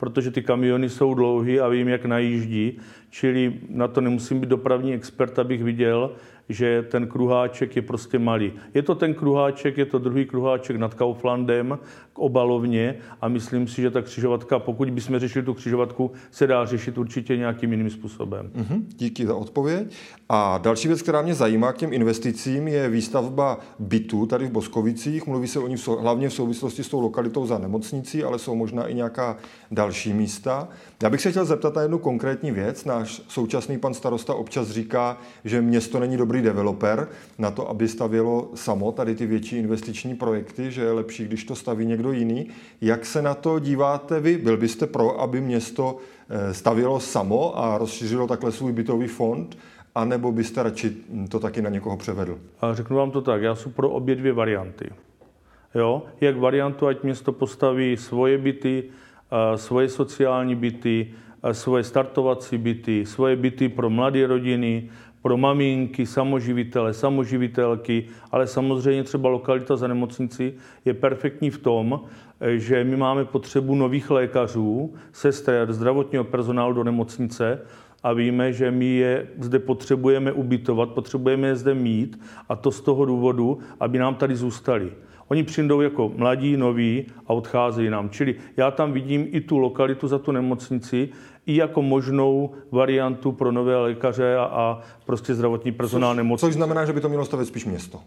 protože 0.00 0.30
ty 0.30 0.42
kamiony 0.42 0.88
jsou 0.88 1.14
dlouhé 1.14 1.60
a 1.60 1.68
vím, 1.68 1.88
jak 1.88 2.04
najíždí, 2.04 2.78
čili 3.10 3.52
na 3.68 3.88
to 3.88 4.00
nemusím 4.00 4.40
být 4.40 4.48
dopravní 4.48 4.94
expert, 4.94 5.38
abych 5.38 5.64
viděl, 5.64 6.12
že 6.48 6.82
ten 6.82 7.06
kruháček 7.06 7.76
je 7.76 7.82
prostě 7.82 8.18
malý. 8.18 8.52
Je 8.74 8.82
to 8.82 8.94
ten 8.94 9.14
kruháček, 9.14 9.78
je 9.78 9.86
to 9.86 9.98
druhý 9.98 10.24
kruháček 10.24 10.76
nad 10.76 10.94
Kauflandem 10.94 11.78
k 12.16 12.18
obalovně 12.18 12.96
a 13.20 13.28
myslím 13.28 13.68
si, 13.68 13.82
že 13.82 13.90
ta 13.90 14.02
křižovatka, 14.02 14.58
pokud 14.58 14.90
bychom 14.90 15.18
řešili 15.18 15.44
tu 15.44 15.54
křižovatku, 15.54 16.10
se 16.30 16.46
dá 16.46 16.64
řešit 16.64 16.98
určitě 16.98 17.36
nějakým 17.36 17.72
jiným 17.72 17.90
způsobem. 17.90 18.50
Mm-hmm, 18.54 18.82
díky 18.96 19.26
za 19.26 19.34
odpověď. 19.34 19.94
A 20.28 20.58
další 20.58 20.88
věc, 20.88 21.02
která 21.02 21.22
mě 21.22 21.34
zajímá 21.34 21.72
k 21.72 21.76
těm 21.76 21.92
investicím, 21.92 22.68
je 22.68 22.88
výstavba 22.88 23.60
bytů 23.78 24.26
tady 24.26 24.46
v 24.46 24.50
Boskovicích. 24.50 25.26
Mluví 25.26 25.48
se 25.48 25.58
o 25.58 25.68
ní 25.68 25.76
v, 25.76 25.88
hlavně 25.88 26.28
v 26.28 26.32
souvislosti 26.32 26.84
s 26.84 26.88
tou 26.88 27.00
lokalitou 27.00 27.46
za 27.46 27.58
nemocnicí, 27.58 28.24
ale 28.24 28.38
jsou 28.38 28.54
možná 28.54 28.86
i 28.86 28.94
nějaká 28.94 29.36
další 29.70 30.12
místa. 30.12 30.68
Já 31.02 31.10
bych 31.10 31.20
se 31.20 31.30
chtěl 31.30 31.44
zeptat 31.44 31.74
na 31.74 31.82
jednu 31.82 31.98
konkrétní 31.98 32.50
věc. 32.50 32.84
Náš 32.84 33.22
současný 33.28 33.78
pan 33.78 33.94
starosta 33.94 34.34
občas 34.34 34.70
říká, 34.70 35.18
že 35.44 35.62
město 35.62 36.00
není 36.00 36.16
dobrý 36.16 36.42
developer 36.42 37.08
na 37.38 37.50
to, 37.50 37.68
aby 37.70 37.88
stavělo 37.88 38.50
samo 38.54 38.92
tady 38.92 39.14
ty 39.14 39.26
větší 39.26 39.56
investiční 39.56 40.14
projekty, 40.14 40.72
že 40.72 40.82
je 40.82 40.92
lepší, 40.92 41.24
když 41.24 41.44
to 41.44 41.54
staví 41.54 41.86
někdo 41.86 42.05
jiný. 42.12 42.48
Jak 42.80 43.06
se 43.06 43.22
na 43.22 43.34
to 43.34 43.58
díváte 43.58 44.20
vy? 44.20 44.38
Byl 44.38 44.56
byste 44.56 44.86
pro, 44.86 45.20
aby 45.20 45.40
město 45.40 45.96
eh, 46.28 46.54
stavělo 46.54 47.00
samo 47.00 47.58
a 47.58 47.78
rozšířilo 47.78 48.26
takhle 48.26 48.52
svůj 48.52 48.72
bytový 48.72 49.06
fond? 49.06 49.58
A 49.94 50.04
nebo 50.04 50.32
byste 50.32 50.62
radši 50.62 50.96
to 51.28 51.40
taky 51.40 51.62
na 51.62 51.70
někoho 51.70 51.96
převedl? 51.96 52.38
A 52.60 52.74
řeknu 52.74 52.96
vám 52.96 53.10
to 53.10 53.22
tak, 53.22 53.42
já 53.42 53.54
jsem 53.54 53.72
pro 53.72 53.90
obě 53.90 54.14
dvě 54.14 54.32
varianty. 54.32 54.90
Jo? 55.74 56.02
Jak 56.20 56.36
variantu, 56.36 56.86
ať 56.86 57.02
město 57.02 57.32
postaví 57.32 57.96
svoje 57.96 58.38
byty, 58.38 58.84
svoje 59.56 59.88
sociální 59.88 60.54
byty, 60.54 61.14
svoje 61.52 61.84
startovací 61.84 62.58
byty, 62.58 63.06
svoje 63.06 63.36
byty 63.36 63.68
pro 63.68 63.90
mladé 63.90 64.26
rodiny, 64.26 64.90
pro 65.26 65.36
maminky, 65.36 66.06
samoživitele, 66.06 66.94
samoživitelky, 66.94 68.04
ale 68.32 68.46
samozřejmě 68.46 69.02
třeba 69.02 69.28
lokalita 69.28 69.76
za 69.76 69.88
nemocnici 69.88 70.54
je 70.84 70.94
perfektní 70.94 71.50
v 71.50 71.58
tom, 71.58 72.00
že 72.56 72.84
my 72.84 72.96
máme 72.96 73.24
potřebu 73.24 73.74
nových 73.74 74.10
lékařů, 74.10 74.94
sester, 75.12 75.72
zdravotního 75.72 76.24
personálu 76.24 76.74
do 76.74 76.84
nemocnice 76.84 77.60
a 78.02 78.12
víme, 78.12 78.52
že 78.52 78.70
my 78.70 78.86
je 78.86 79.26
zde 79.38 79.58
potřebujeme 79.58 80.32
ubytovat, 80.32 80.90
potřebujeme 80.90 81.48
je 81.48 81.56
zde 81.56 81.74
mít 81.74 82.20
a 82.48 82.56
to 82.56 82.70
z 82.70 82.80
toho 82.80 83.04
důvodu, 83.04 83.58
aby 83.80 83.98
nám 83.98 84.14
tady 84.14 84.36
zůstali. 84.36 84.92
Oni 85.28 85.42
přijdou 85.42 85.80
jako 85.80 86.12
mladí, 86.16 86.56
noví 86.56 87.06
a 87.26 87.32
odcházejí 87.32 87.90
nám. 87.90 88.10
Čili 88.10 88.34
já 88.56 88.70
tam 88.70 88.92
vidím 88.92 89.26
i 89.30 89.40
tu 89.40 89.58
lokalitu 89.58 90.08
za 90.08 90.18
tu 90.18 90.32
nemocnici, 90.32 91.08
i 91.46 91.56
jako 91.56 91.82
možnou 91.82 92.50
variantu 92.70 93.32
pro 93.32 93.52
nové 93.52 93.76
lékaře 93.76 94.36
a, 94.36 94.44
a 94.44 94.80
prostě 95.06 95.34
zdravotní 95.34 95.72
personál 95.72 96.14
nemocnice. 96.14 96.46
Což 96.46 96.54
znamená, 96.54 96.84
že 96.84 96.92
by 96.92 97.00
to 97.00 97.08
mělo 97.08 97.24
stavět 97.24 97.46
spíš 97.46 97.64
město. 97.64 98.00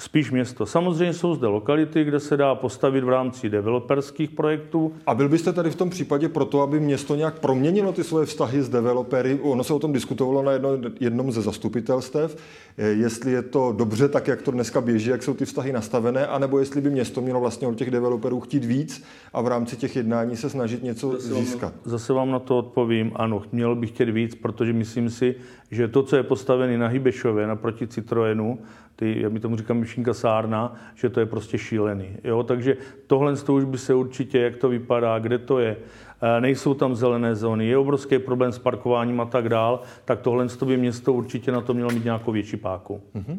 Spíš 0.00 0.30
město. 0.30 0.66
Samozřejmě 0.66 1.14
jsou 1.14 1.34
zde 1.34 1.46
lokality, 1.46 2.04
kde 2.04 2.20
se 2.20 2.36
dá 2.36 2.54
postavit 2.54 3.04
v 3.04 3.08
rámci 3.08 3.48
developerských 3.48 4.30
projektů. 4.30 4.92
A 5.06 5.14
byl 5.14 5.28
byste 5.28 5.52
tady 5.52 5.70
v 5.70 5.76
tom 5.76 5.90
případě 5.90 6.28
proto, 6.28 6.62
aby 6.62 6.80
město 6.80 7.14
nějak 7.14 7.38
proměnilo 7.38 7.92
ty 7.92 8.04
svoje 8.04 8.26
vztahy 8.26 8.62
s 8.62 8.68
developery? 8.68 9.38
Ono 9.42 9.64
se 9.64 9.74
o 9.74 9.78
tom 9.78 9.92
diskutovalo 9.92 10.42
na 10.42 10.52
jedno, 10.52 10.70
jednom 11.00 11.32
ze 11.32 11.42
zastupitelstev, 11.42 12.36
eh, 12.78 12.86
jestli 12.86 13.32
je 13.32 13.42
to 13.42 13.74
dobře 13.76 14.08
tak, 14.08 14.28
jak 14.28 14.42
to 14.42 14.50
dneska 14.50 14.80
běží, 14.80 15.10
jak 15.10 15.22
jsou 15.22 15.34
ty 15.34 15.44
vztahy 15.44 15.72
nastavené, 15.72 16.26
anebo 16.26 16.58
jestli 16.58 16.80
by 16.80 16.90
město 16.90 17.20
mělo 17.20 17.40
vlastně 17.40 17.68
od 17.68 17.76
těch 17.76 17.90
developerů 17.90 18.40
chtít 18.40 18.64
víc 18.64 19.04
a 19.32 19.40
v 19.40 19.46
rámci 19.48 19.76
těch 19.76 19.96
jednání 19.96 20.36
se 20.36 20.50
snažit 20.50 20.82
něco 20.82 21.12
zase 21.12 21.34
získat. 21.34 21.72
Vám, 21.72 21.82
zase 21.84 22.12
vám 22.12 22.30
na 22.30 22.38
to 22.38 22.58
odpovím, 22.58 23.12
ano, 23.14 23.42
mělo 23.52 23.74
bych 23.74 23.90
chtět 23.90 24.08
víc, 24.08 24.34
protože 24.34 24.72
myslím 24.72 25.10
si, 25.10 25.34
že 25.70 25.88
to, 25.88 26.02
co 26.02 26.16
je 26.16 26.22
postavené 26.22 26.78
na 26.78 26.86
Hybešově 26.86 27.46
naproti 27.46 27.86
Citroenu, 27.86 28.58
ty, 29.00 29.20
já 29.20 29.28
mi 29.28 29.40
tomu 29.40 29.56
říkám 29.56 29.76
myšinka 29.76 30.14
sárna, 30.14 30.74
že 30.94 31.08
to 31.08 31.20
je 31.20 31.26
prostě 31.26 31.58
šílený. 31.58 32.08
Jo? 32.24 32.42
Takže 32.42 32.76
tohle 33.06 33.36
to 33.36 33.54
už 33.54 33.64
by 33.64 33.78
se 33.78 33.94
určitě, 33.94 34.38
jak 34.38 34.56
to 34.56 34.68
vypadá, 34.68 35.18
kde 35.18 35.38
to 35.38 35.58
je, 35.58 35.76
e, 36.22 36.40
nejsou 36.40 36.74
tam 36.74 36.94
zelené 36.94 37.34
zóny, 37.34 37.66
je 37.66 37.78
obrovský 37.78 38.18
problém 38.18 38.52
s 38.52 38.58
parkováním 38.58 39.20
a 39.20 39.24
tak 39.24 39.48
dál, 39.48 39.80
tak 40.04 40.20
tohle 40.20 40.46
by 40.64 40.76
město 40.76 41.12
určitě 41.12 41.52
na 41.52 41.60
to 41.60 41.74
mělo 41.74 41.90
mít 41.90 42.04
nějakou 42.04 42.32
větší 42.32 42.56
páku. 42.56 43.00
Mm-hmm. 43.14 43.38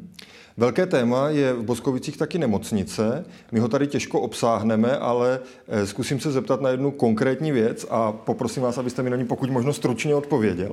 Velké 0.61 0.85
téma 0.85 1.29
je 1.29 1.53
v 1.53 1.63
Boskovicích 1.63 2.17
taky 2.17 2.37
nemocnice. 2.37 3.25
My 3.51 3.59
ho 3.59 3.67
tady 3.67 3.87
těžko 3.87 4.21
obsáhneme, 4.21 4.97
ale 4.97 5.39
e, 5.67 5.87
zkusím 5.87 6.19
se 6.19 6.31
zeptat 6.31 6.61
na 6.61 6.69
jednu 6.69 6.91
konkrétní 6.91 7.51
věc 7.51 7.85
a 7.89 8.11
poprosím 8.11 8.63
vás, 8.63 8.77
abyste 8.77 9.03
mi 9.03 9.09
na 9.09 9.17
ní 9.17 9.25
pokud 9.25 9.49
možno 9.49 9.73
stručně 9.73 10.15
odpověděl. 10.15 10.71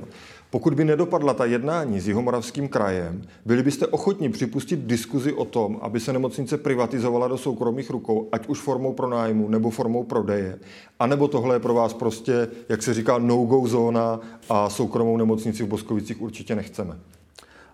Pokud 0.49 0.73
by 0.73 0.85
nedopadla 0.85 1.33
ta 1.33 1.45
jednání 1.45 1.99
s 1.99 2.07
Jihomoravským 2.07 2.67
krajem, 2.67 3.21
byli 3.45 3.63
byste 3.63 3.87
ochotni 3.87 4.29
připustit 4.29 4.79
diskuzi 4.79 5.33
o 5.33 5.45
tom, 5.45 5.79
aby 5.81 5.99
se 5.99 6.13
nemocnice 6.13 6.57
privatizovala 6.57 7.27
do 7.27 7.37
soukromých 7.37 7.89
rukou, 7.89 8.29
ať 8.31 8.47
už 8.47 8.59
formou 8.59 8.93
pronájmu 8.93 9.49
nebo 9.49 9.69
formou 9.69 10.03
prodeje, 10.03 10.59
a 10.99 11.07
nebo 11.07 11.27
tohle 11.27 11.55
je 11.55 11.59
pro 11.59 11.73
vás 11.73 11.93
prostě, 11.93 12.47
jak 12.69 12.83
se 12.83 12.93
říká, 12.93 13.17
no-go 13.17 13.67
zóna 13.67 14.19
a 14.49 14.69
soukromou 14.69 15.17
nemocnici 15.17 15.63
v 15.63 15.67
Boskovicích 15.67 16.21
určitě 16.21 16.55
nechceme? 16.55 16.99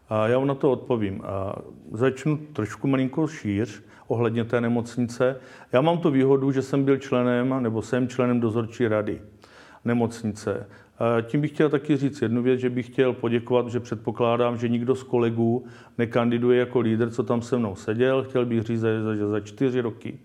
A 0.10 0.28
já 0.28 0.38
vám 0.38 0.48
na 0.48 0.56
to 0.56 0.72
odpovím. 0.72 1.22
A 1.26 1.56
začnu 1.91 2.38
trošku 2.38 2.88
malinko 2.88 3.28
šíř 3.28 3.84
ohledně 4.08 4.44
té 4.44 4.62
nemocnice. 4.62 5.36
Já 5.74 5.82
mám 5.82 5.98
tu 5.98 6.12
výhodu, 6.12 6.52
že 6.52 6.62
jsem 6.62 6.84
byl 6.84 6.98
členem, 6.98 7.63
nebo 7.63 7.82
jsem 7.82 8.08
členem 8.08 8.39
dozorčí 8.39 8.88
rady 8.88 9.22
nemocnice. 9.86 10.68
Tím 11.22 11.41
bych 11.41 11.52
chtěl 11.52 11.70
taky 11.70 11.98
říct 11.98 12.22
jednu 12.22 12.44
věc, 12.44 12.60
že 12.60 12.70
bych 12.70 12.86
chtěl 12.86 13.13
poděkovat, 13.13 13.68
že 13.68 13.80
předpokládám, 13.80 14.58
že 14.58 14.70
nikdo 14.70 14.96
z 14.96 15.04
kolegů 15.04 15.65
nekandiduje 15.98 16.60
jako 16.60 16.80
lídr, 16.80 17.10
co 17.10 17.24
tam 17.24 17.41
se 17.41 17.58
mnou 17.58 17.76
seděl. 17.76 18.24
Chtěl 18.24 18.46
bych 18.46 18.62
říct, 18.63 18.82
že 19.15 19.28
za 19.28 19.39
čtyři 19.39 19.82
roky 19.82 20.20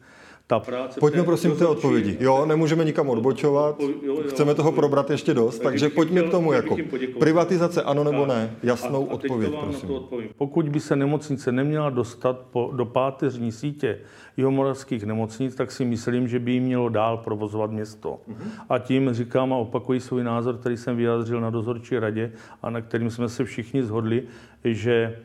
ta 0.50 0.60
práce... 0.60 1.00
Pojďme 1.00 1.22
prosím 1.22 1.52
k 1.52 1.58
té 1.58 1.66
odpovědi. 1.66 2.16
Jo, 2.20 2.46
nemůžeme 2.46 2.84
nikam 2.84 3.08
odbočovat. 3.08 3.80
Chceme 4.28 4.54
toho 4.54 4.72
probrat 4.72 5.10
ještě 5.10 5.34
dost, 5.34 5.58
takže 5.58 5.88
pojďme 5.88 6.22
k 6.22 6.30
tomu 6.30 6.52
jako 6.52 6.76
privatizace 7.18 7.82
ano 7.82 8.04
nebo 8.04 8.26
ne. 8.26 8.56
Jasnou 8.62 9.08
a, 9.08 9.10
a 9.10 9.14
odpověď, 9.14 9.52
prosím. 9.64 9.88
Pokud 10.36 10.68
by 10.68 10.80
se 10.80 10.96
nemocnice 10.96 11.52
neměla 11.52 11.90
dostat 11.90 12.38
po, 12.50 12.72
do 12.76 12.84
páteřní 12.84 13.52
sítě 13.52 13.98
jihomoravských 14.36 15.04
nemocnic, 15.04 15.54
tak 15.54 15.72
si 15.72 15.84
myslím, 15.84 16.28
že 16.28 16.38
by 16.38 16.52
jí 16.52 16.60
mělo 16.60 16.88
dál 16.88 17.16
provozovat 17.16 17.70
město. 17.70 18.18
Mm-hmm. 18.28 18.50
A 18.68 18.78
tím 18.78 19.12
říkám 19.12 19.52
a 19.52 19.56
opakuji 19.56 20.00
svůj 20.00 20.24
názor, 20.24 20.56
který 20.56 20.76
jsem 20.76 20.96
vyjádřil 20.96 21.40
na 21.40 21.50
dozorčí 21.50 21.98
radě 21.98 22.32
a 22.62 22.70
na 22.70 22.80
kterým 22.80 23.10
jsme 23.10 23.28
se 23.28 23.44
všichni 23.44 23.82
zhodli, 23.82 24.22
že 24.64 25.18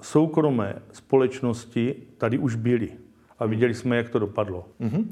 soukromé 0.00 0.82
společnosti 0.92 1.94
tady 2.18 2.38
už 2.38 2.54
byly 2.54 2.88
a 3.40 3.46
viděli 3.46 3.74
jsme, 3.74 3.96
jak 3.96 4.08
to 4.08 4.18
dopadlo. 4.18 4.68
Mm-hmm. 4.80 5.04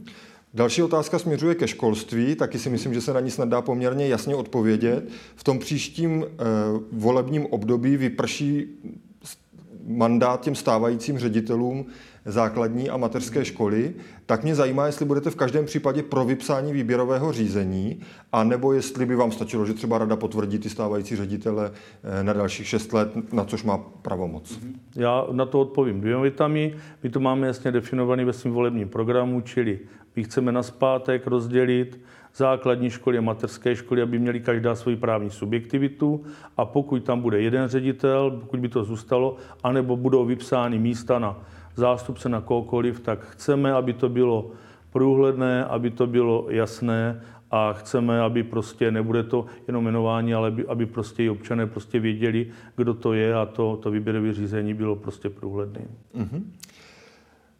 Další 0.55 0.83
otázka 0.83 1.19
směřuje 1.19 1.55
ke 1.55 1.69
školství, 1.69 2.35
taky 2.35 2.59
si 2.59 2.71
myslím, 2.71 2.95
že 2.95 3.01
se 3.01 3.12
na 3.12 3.21
ní 3.21 3.31
snad 3.31 3.49
dá 3.49 3.62
poměrně 3.62 4.09
jasně 4.09 4.35
odpovědět. 4.35 5.09
V 5.37 5.45
tom 5.45 5.59
příštím 5.59 6.25
eh, 6.25 6.45
volebním 6.93 7.47
období 7.47 7.97
vyprší 7.97 8.67
mandát 9.87 10.41
těm 10.41 10.55
stávajícím 10.55 11.19
ředitelům 11.19 11.87
základní 12.29 12.91
a 12.91 12.97
mateřské 12.97 13.45
školy, 13.45 13.95
tak 14.27 14.43
mě 14.43 14.55
zajímá, 14.55 14.87
jestli 14.87 15.05
budete 15.05 15.31
v 15.31 15.37
každém 15.37 15.67
případě 15.67 16.03
pro 16.03 16.25
vypsání 16.25 16.73
výběrového 16.73 17.33
řízení, 17.33 18.01
a 18.33 18.45
nebo 18.45 18.73
jestli 18.73 19.07
by 19.07 19.17
vám 19.17 19.33
stačilo, 19.33 19.67
že 19.67 19.75
třeba 19.75 19.99
rada 19.99 20.17
potvrdí 20.17 20.59
ty 20.59 20.71
stávající 20.71 21.17
ředitele 21.17 21.71
eh, 22.21 22.25
na 22.25 22.33
dalších 22.33 22.67
šest 22.67 22.93
let, 22.93 23.33
na 23.33 23.45
což 23.45 23.64
má 23.64 23.79
pravomoc. 23.79 24.59
Já 24.97 25.27
na 25.33 25.47
to 25.47 25.61
odpovím 25.61 26.01
dvěma 26.01 26.23
větami. 26.23 26.75
My 27.03 27.11
to 27.11 27.21
máme 27.21 27.47
jasně 27.47 27.73
definovaný 27.73 28.25
ve 28.25 28.33
svém 28.33 28.55
volebním 28.55 28.88
programu, 28.88 29.41
čili 29.41 29.79
my 30.17 30.25
chceme 30.25 30.53
na 30.53 30.62
zpátek 30.62 31.27
rozdělit 31.27 32.01
základní 32.35 32.91
školy 32.91 33.19
a 33.19 33.21
mateřské 33.21 33.77
školy, 33.77 34.03
aby 34.03 34.19
měli 34.19 34.41
každá 34.41 34.75
svoji 34.75 34.97
právní 34.97 35.31
subjektivitu 35.31 36.25
a 36.57 36.64
pokud 36.64 37.05
tam 37.05 37.21
bude 37.21 37.41
jeden 37.41 37.69
ředitel, 37.69 38.31
pokud 38.31 38.61
by 38.61 38.69
to 38.69 38.85
zůstalo, 38.85 39.37
anebo 39.62 39.97
budou 39.97 40.25
vypsány 40.25 40.79
místa 40.79 41.19
na 41.19 41.41
zástupce 41.79 42.29
na 42.29 42.41
kohokoliv, 42.41 43.01
tak 43.01 43.21
chceme, 43.21 43.73
aby 43.73 43.93
to 43.93 44.09
bylo 44.09 44.51
průhledné, 44.91 45.64
aby 45.64 45.91
to 45.91 46.07
bylo 46.07 46.47
jasné 46.51 47.21
a 47.51 47.73
chceme, 47.73 48.21
aby 48.21 48.43
prostě 48.43 48.91
nebude 48.91 49.23
to 49.23 49.47
jenom 49.67 49.85
jmenování, 49.85 50.35
ale 50.35 50.49
aby, 50.49 50.67
aby 50.67 50.87
prostě 50.87 51.25
i 51.25 51.31
občané 51.31 51.67
prostě 51.67 52.01
věděli, 52.01 52.47
kdo 52.77 52.95
to 52.95 53.12
je 53.12 53.35
a 53.35 53.47
to, 53.47 53.77
to 53.77 53.91
výběrové 53.91 54.35
řízení 54.35 54.75
bylo 54.75 54.97
prostě 54.97 55.31
průhledné. 55.31 55.81
Mm-hmm. 56.17 56.43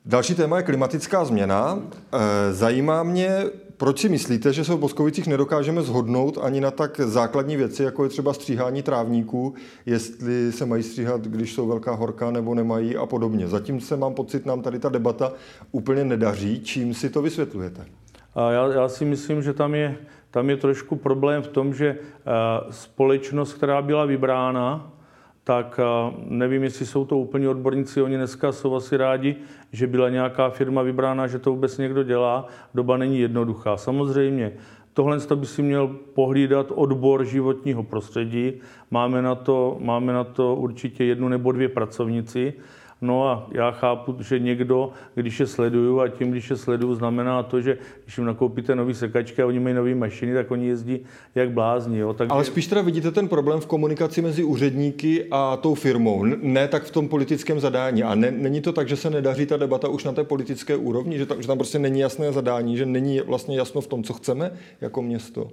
Další 0.05 0.35
téma 0.35 0.57
je 0.57 0.63
klimatická 0.63 1.25
změna. 1.25 1.79
E, 2.13 2.53
zajímá 2.53 3.03
mě, 3.03 3.45
proč 3.79 4.01
si 4.01 4.09
myslíte, 4.09 4.53
že 4.53 4.65
se 4.65 4.75
v 4.75 4.79
Boskovicích 4.79 5.27
nedokážeme 5.27 5.83
zhodnout 5.83 6.39
ani 6.43 6.61
na 6.61 6.71
tak 6.71 7.01
základní 7.01 7.57
věci, 7.57 7.83
jako 7.83 8.05
je 8.05 8.11
třeba 8.11 8.33
stříhání 8.33 8.83
trávníků, 8.83 9.55
jestli 9.87 10.53
se 10.53 10.67
mají 10.67 10.83
stříhat, 10.83 11.21
když 11.21 11.55
jsou 11.55 11.67
velká 11.67 11.95
horka 11.95 12.31
nebo 12.31 12.55
nemají 12.55 12.97
a 12.97 13.07
podobně. 13.07 13.49
Zatím 13.49 13.81
se 13.81 13.97
mám 13.97 14.15
pocit, 14.15 14.47
nám 14.47 14.63
tady 14.63 14.79
ta 14.79 14.89
debata 14.89 15.33
úplně 15.73 16.05
nedaří. 16.05 16.61
Čím 16.61 16.95
si 16.95 17.11
to 17.11 17.23
vysvětlujete? 17.23 17.87
Já, 18.51 18.67
já 18.73 18.89
si 18.89 19.05
myslím, 19.05 19.43
že 19.43 19.53
tam 19.53 19.75
je, 19.75 19.97
tam 20.31 20.51
je 20.51 20.57
trošku 20.57 20.97
problém 20.97 21.43
v 21.43 21.49
tom, 21.49 21.75
že 21.75 21.99
společnost, 22.71 23.53
která 23.53 23.83
byla 23.83 24.05
vybrána, 24.05 24.93
tak 25.49 25.81
nevím, 26.25 26.63
jestli 26.63 26.87
jsou 26.87 27.05
to 27.05 27.19
úplně 27.19 27.49
odborníci, 27.49 28.03
oni 28.03 28.17
dneska 28.17 28.53
jsou 28.53 28.75
asi 28.75 28.97
rádi, 28.97 29.37
že 29.73 29.87
byla 29.87 30.09
nějaká 30.09 30.51
firma 30.51 30.83
vybrána, 30.83 31.27
že 31.27 31.39
to 31.39 31.51
vůbec 31.51 31.79
někdo 31.79 32.03
dělá. 32.03 32.47
Doba 32.75 32.97
není 32.97 33.21
jednoduchá. 33.21 33.77
Samozřejmě, 33.77 34.53
tohle 34.93 35.19
by 35.35 35.47
si 35.47 35.63
měl 35.63 35.89
pohlídat 36.15 36.73
odbor 36.75 37.25
životního 37.25 37.83
prostředí. 37.83 38.53
Máme 38.91 39.23
na 39.23 39.35
to, 39.35 39.77
máme 39.81 40.13
na 40.13 40.25
to 40.25 40.55
určitě 40.55 41.05
jednu 41.05 41.29
nebo 41.29 41.53
dvě 41.53 41.69
pracovníci 41.69 42.53
No 43.01 43.29
a 43.29 43.47
já 43.53 43.71
chápu, 43.71 44.17
že 44.21 44.39
někdo, 44.39 44.91
když 45.15 45.41
je 45.41 45.47
sleduju, 45.47 46.01
a 46.01 46.09
tím, 46.09 46.31
když 46.31 46.51
je 46.51 46.57
sleduju, 46.57 46.95
znamená 46.95 47.43
to, 47.43 47.61
že 47.61 47.79
když 48.05 48.19
jim 48.19 48.27
nakoupíte 48.27 48.75
nový 48.75 48.95
sekačky 48.95 49.43
a 49.43 49.47
oni 49.47 49.61
mají 49.61 49.75
nové 49.75 49.95
mašiny, 49.95 50.35
tak 50.35 50.51
oni 50.51 50.67
jezdí 50.67 51.01
jak 51.35 51.51
blázni. 51.51 51.99
Jo. 51.99 52.13
Takže... 52.13 52.33
Ale 52.33 52.45
spíš 52.45 52.67
teda 52.67 52.83
vidíte 52.83 53.11
ten 53.11 53.29
problém 53.29 53.61
v 53.61 53.67
komunikaci 53.67 54.23
mezi 54.23 54.45
úředníky 54.45 55.27
a 55.31 55.57
tou 55.57 55.75
firmou, 55.75 56.25
ne 56.25 56.69
tak 56.69 56.83
v 56.85 56.91
tom 56.91 57.09
politickém 57.09 57.61
zadání. 57.61 58.03
A 58.03 58.15
ne, 58.15 58.31
není 58.31 58.61
to 58.61 58.73
tak, 58.73 58.89
že 58.89 58.97
se 58.97 59.11
nedaří 59.11 59.47
ta 59.47 59.57
debata 59.57 59.89
už 59.89 60.05
na 60.05 60.13
té 60.13 60.25
politické 60.25 60.77
úrovni, 60.77 61.19
že, 61.19 61.27
ta, 61.27 61.41
že 61.41 61.47
tam 61.47 61.59
prostě 61.59 61.79
není 61.79 62.01
jasné 62.01 62.33
zadání, 62.33 62.77
že 62.77 62.87
není 62.87 63.21
vlastně 63.21 63.59
jasno 63.59 63.81
v 63.81 63.87
tom, 63.87 64.03
co 64.03 64.13
chceme 64.13 64.53
jako 64.81 65.03
město? 65.03 65.49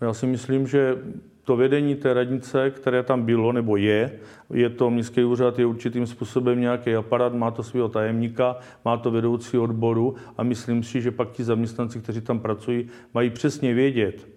Já 0.00 0.14
si 0.14 0.26
myslím, 0.26 0.66
že 0.66 0.96
to 1.44 1.56
vedení 1.56 1.94
té 1.94 2.14
radnice, 2.14 2.70
které 2.70 3.02
tam 3.02 3.22
bylo 3.22 3.52
nebo 3.52 3.76
je, 3.76 4.18
je 4.52 4.70
to 4.70 4.90
městský 4.90 5.24
úřad, 5.24 5.58
je 5.58 5.66
určitým 5.66 6.06
způsobem 6.06 6.60
nějaký 6.60 6.94
aparát, 6.94 7.34
má 7.34 7.50
to 7.50 7.62
svého 7.62 7.88
tajemníka, 7.88 8.56
má 8.84 8.96
to 8.96 9.10
vedoucí 9.10 9.58
odboru 9.58 10.14
a 10.38 10.42
myslím 10.42 10.82
si, 10.82 11.02
že 11.02 11.10
pak 11.10 11.30
ti 11.30 11.44
zaměstnanci, 11.44 12.00
kteří 12.00 12.20
tam 12.20 12.40
pracují, 12.40 12.88
mají 13.14 13.30
přesně 13.30 13.74
vědět, 13.74 14.28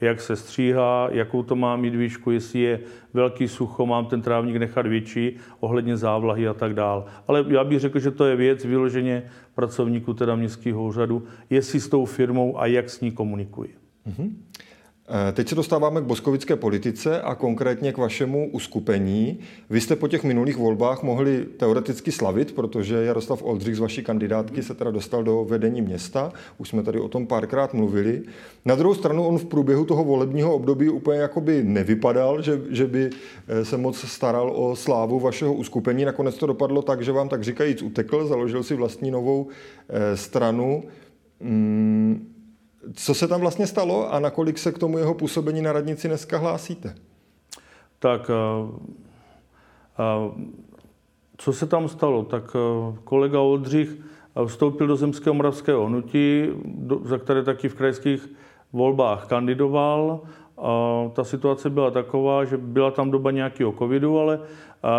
jak 0.00 0.20
se 0.20 0.36
stříhá, 0.36 1.08
jakou 1.10 1.42
to 1.42 1.56
má 1.56 1.76
mít 1.76 1.94
výšku, 1.94 2.30
jestli 2.30 2.60
je 2.60 2.80
velký 3.14 3.48
sucho, 3.48 3.86
mám 3.86 4.06
ten 4.06 4.22
trávník 4.22 4.56
nechat 4.56 4.86
větší, 4.86 5.36
ohledně 5.60 5.96
závlahy 5.96 6.48
a 6.48 6.54
tak 6.54 6.74
dál. 6.74 7.04
Ale 7.28 7.44
já 7.48 7.64
bych 7.64 7.80
řekl, 7.80 7.98
že 7.98 8.10
to 8.10 8.24
je 8.24 8.36
věc 8.36 8.64
vyloženě 8.64 9.22
pracovníků 9.54 10.14
teda 10.14 10.34
městského 10.34 10.84
úřadu, 10.84 11.22
jestli 11.50 11.80
s 11.80 11.88
tou 11.88 12.04
firmou 12.04 12.60
a 12.60 12.66
jak 12.66 12.90
s 12.90 13.00
ní 13.00 13.10
komunikují. 13.10 13.70
Mm-hmm. 14.06 14.30
Eh, 15.08 15.32
teď 15.32 15.48
se 15.48 15.54
dostáváme 15.54 16.00
k 16.00 16.04
boskovické 16.04 16.56
politice 16.56 17.22
a 17.22 17.34
konkrétně 17.34 17.92
k 17.92 17.98
vašemu 17.98 18.50
uskupení. 18.50 19.38
Vy 19.70 19.80
jste 19.80 19.96
po 19.96 20.08
těch 20.08 20.24
minulých 20.24 20.56
volbách 20.56 21.02
mohli 21.02 21.44
teoreticky 21.56 22.12
slavit, 22.12 22.52
protože 22.52 23.04
Jaroslav 23.04 23.42
Oldřich 23.42 23.76
z 23.76 23.78
vaší 23.78 24.02
kandidátky 24.02 24.62
se 24.62 24.74
teda 24.74 24.90
dostal 24.90 25.24
do 25.24 25.44
vedení 25.44 25.82
města. 25.82 26.32
Už 26.58 26.68
jsme 26.68 26.82
tady 26.82 27.00
o 27.00 27.08
tom 27.08 27.26
párkrát 27.26 27.74
mluvili. 27.74 28.22
Na 28.64 28.74
druhou 28.74 28.94
stranu 28.94 29.26
on 29.26 29.38
v 29.38 29.44
průběhu 29.44 29.84
toho 29.84 30.04
volebního 30.04 30.54
období 30.54 30.88
úplně 30.88 31.20
jakoby 31.20 31.62
nevypadal, 31.64 32.42
že, 32.42 32.60
že 32.70 32.86
by 32.86 33.10
eh, 33.48 33.64
se 33.64 33.76
moc 33.76 33.98
staral 33.98 34.52
o 34.54 34.76
slávu 34.76 35.20
vašeho 35.20 35.54
uskupení. 35.54 36.04
Nakonec 36.04 36.36
to 36.36 36.46
dopadlo 36.46 36.82
tak, 36.82 37.04
že 37.04 37.12
vám 37.12 37.28
tak 37.28 37.42
říkajíc 37.42 37.82
utekl, 37.82 38.26
založil 38.26 38.62
si 38.62 38.74
vlastní 38.74 39.10
novou 39.10 39.48
eh, 39.88 40.16
stranu. 40.16 40.84
Hmm 41.40 42.31
co 42.94 43.14
se 43.14 43.28
tam 43.28 43.40
vlastně 43.40 43.66
stalo 43.66 44.14
a 44.14 44.20
nakolik 44.20 44.58
se 44.58 44.72
k 44.72 44.78
tomu 44.78 44.98
jeho 44.98 45.14
působení 45.14 45.62
na 45.62 45.72
radnici 45.72 46.08
dneska 46.08 46.38
hlásíte? 46.38 46.94
Tak, 47.98 48.30
a, 48.30 48.68
a, 50.02 50.30
co 51.36 51.52
se 51.52 51.66
tam 51.66 51.88
stalo? 51.88 52.24
Tak 52.24 52.56
kolega 53.04 53.40
Oldřich 53.40 53.96
vstoupil 54.46 54.86
do 54.86 54.96
Zemského 54.96 55.34
moravského 55.34 55.86
hnutí, 55.86 56.48
za 57.04 57.18
které 57.18 57.42
taky 57.42 57.68
v 57.68 57.74
krajských 57.74 58.28
volbách 58.72 59.26
kandidoval. 59.26 60.20
A 60.58 61.10
ta 61.12 61.24
situace 61.24 61.70
byla 61.70 61.90
taková, 61.90 62.44
že 62.44 62.56
byla 62.56 62.90
tam 62.90 63.10
doba 63.10 63.30
nějakého 63.30 63.72
covidu, 63.72 64.18
ale 64.18 64.40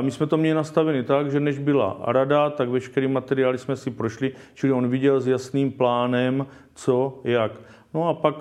my 0.01 0.11
jsme 0.11 0.27
to 0.27 0.37
měli 0.37 0.55
nastaveny 0.55 1.03
tak, 1.03 1.31
že 1.31 1.39
než 1.39 1.59
byla 1.59 2.01
rada, 2.07 2.49
tak 2.49 2.69
veškerý 2.69 3.07
materiály 3.07 3.57
jsme 3.57 3.75
si 3.75 3.91
prošli, 3.91 4.31
čili 4.53 4.73
on 4.73 4.87
viděl 4.87 5.21
s 5.21 5.27
jasným 5.27 5.71
plánem, 5.71 6.47
co, 6.75 7.19
jak. 7.23 7.51
No 7.93 8.10
a 8.10 8.13
pak 8.13 8.36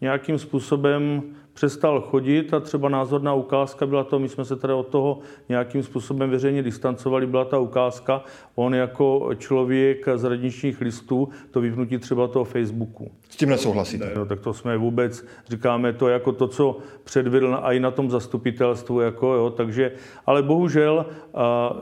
nějakým 0.00 0.38
způsobem 0.38 1.22
přestal 1.52 2.00
chodit 2.00 2.54
a 2.54 2.60
třeba 2.60 2.88
názorná 2.88 3.34
ukázka 3.34 3.86
byla 3.86 4.04
to, 4.04 4.18
my 4.18 4.28
jsme 4.28 4.44
se 4.44 4.56
teda 4.56 4.76
od 4.76 4.86
toho 4.86 5.18
nějakým 5.48 5.82
způsobem 5.82 6.30
veřejně 6.30 6.62
distancovali, 6.62 7.26
byla 7.26 7.44
ta 7.44 7.58
ukázka, 7.58 8.22
on 8.54 8.74
jako 8.74 9.30
člověk 9.38 10.08
z 10.14 10.24
radničních 10.24 10.80
listů, 10.80 11.28
to 11.50 11.60
vypnutí 11.60 11.98
třeba 11.98 12.28
toho 12.28 12.44
Facebooku. 12.44 13.10
S 13.28 13.36
tím 13.36 13.48
nesouhlasíte? 13.48 14.12
No, 14.16 14.26
tak 14.26 14.40
to 14.40 14.52
jsme 14.52 14.76
vůbec, 14.76 15.26
říkáme 15.48 15.92
to 15.92 16.08
jako 16.08 16.32
to, 16.32 16.48
co 16.48 16.78
předvedl 17.04 17.60
i 17.62 17.80
na 17.80 17.90
tom 17.90 18.10
zastupitelstvu, 18.10 19.00
jako, 19.00 19.34
jo, 19.34 19.50
takže, 19.50 19.92
ale 20.26 20.42
bohužel 20.42 21.06
a, 21.34 21.76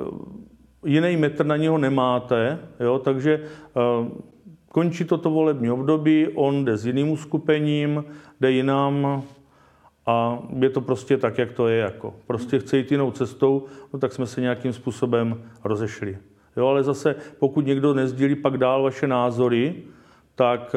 jiný 0.87 1.17
metr 1.17 1.47
na 1.47 1.57
něho 1.57 1.79
nemáte, 1.79 2.59
jo, 2.81 2.99
takže 2.99 3.45
a, 3.75 4.07
Končí 4.75 5.05
toto 5.05 5.31
volební 5.31 5.71
období, 5.71 6.29
on 6.35 6.65
jde 6.65 6.77
s 6.77 6.87
jiným 6.87 7.09
uskupením, 7.09 8.05
jde 8.41 8.51
jinam 8.51 9.23
a 10.07 10.43
je 10.59 10.71
to 10.71 10.81
prostě 10.81 11.17
tak, 11.17 11.39
jak 11.39 11.53
to 11.53 11.69
je. 11.69 11.79
Jako. 11.79 12.15
Prostě 12.27 12.59
chce 12.59 12.77
jít 12.77 12.93
jinou 12.93 13.11
cestou, 13.11 13.67
no 13.93 13.99
tak 13.99 14.13
jsme 14.13 14.27
se 14.27 14.41
nějakým 14.41 14.73
způsobem 14.73 15.43
rozešli. 15.65 16.19
Jo, 16.57 16.67
ale 16.67 16.83
zase, 16.83 17.15
pokud 17.39 17.67
někdo 17.67 17.95
nezdílí 17.95 18.35
pak 18.35 18.59
dál 18.59 18.83
vaše 18.83 19.07
názory, 19.07 19.75
tak 20.37 20.77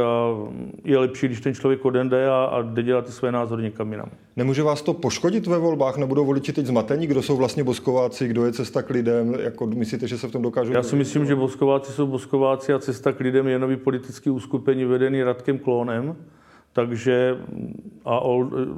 je 0.83 0.97
lepší, 0.97 1.25
když 1.25 1.41
ten 1.41 1.53
člověk 1.53 1.85
odende 1.85 2.29
a, 2.29 2.43
a 2.43 2.61
jde 2.61 2.83
dělat 2.83 3.05
ty 3.05 3.11
své 3.11 3.31
názory 3.31 3.63
někam 3.63 3.91
jinam. 3.91 4.09
Nemůže 4.35 4.63
vás 4.63 4.81
to 4.81 4.93
poškodit 4.93 5.47
ve 5.47 5.57
volbách? 5.57 5.97
Nebudou 5.97 6.25
voliči 6.25 6.53
teď 6.53 6.65
zmatení? 6.65 7.07
Kdo 7.07 7.21
jsou 7.21 7.37
vlastně 7.37 7.63
boskováci? 7.63 8.27
Kdo 8.27 8.45
je 8.45 8.51
cesta 8.51 8.81
k 8.81 8.89
lidem? 8.89 9.35
Jako 9.39 9.67
myslíte, 9.67 10.07
že 10.07 10.17
se 10.17 10.27
v 10.27 10.31
tom 10.31 10.41
dokážou? 10.41 10.73
Já 10.73 10.83
si 10.83 10.95
myslím, 10.95 11.25
že 11.25 11.35
boskováci 11.35 11.91
jsou 11.91 12.07
boskováci 12.07 12.73
a 12.73 12.79
cesta 12.79 13.11
k 13.11 13.19
lidem 13.19 13.47
je 13.47 13.59
nový 13.59 13.77
politický 13.77 14.29
uskupení 14.29 14.85
vedený 14.85 15.23
Radkem 15.23 15.59
Klónem 15.59 16.15
takže 16.77 17.37
a 18.05 18.21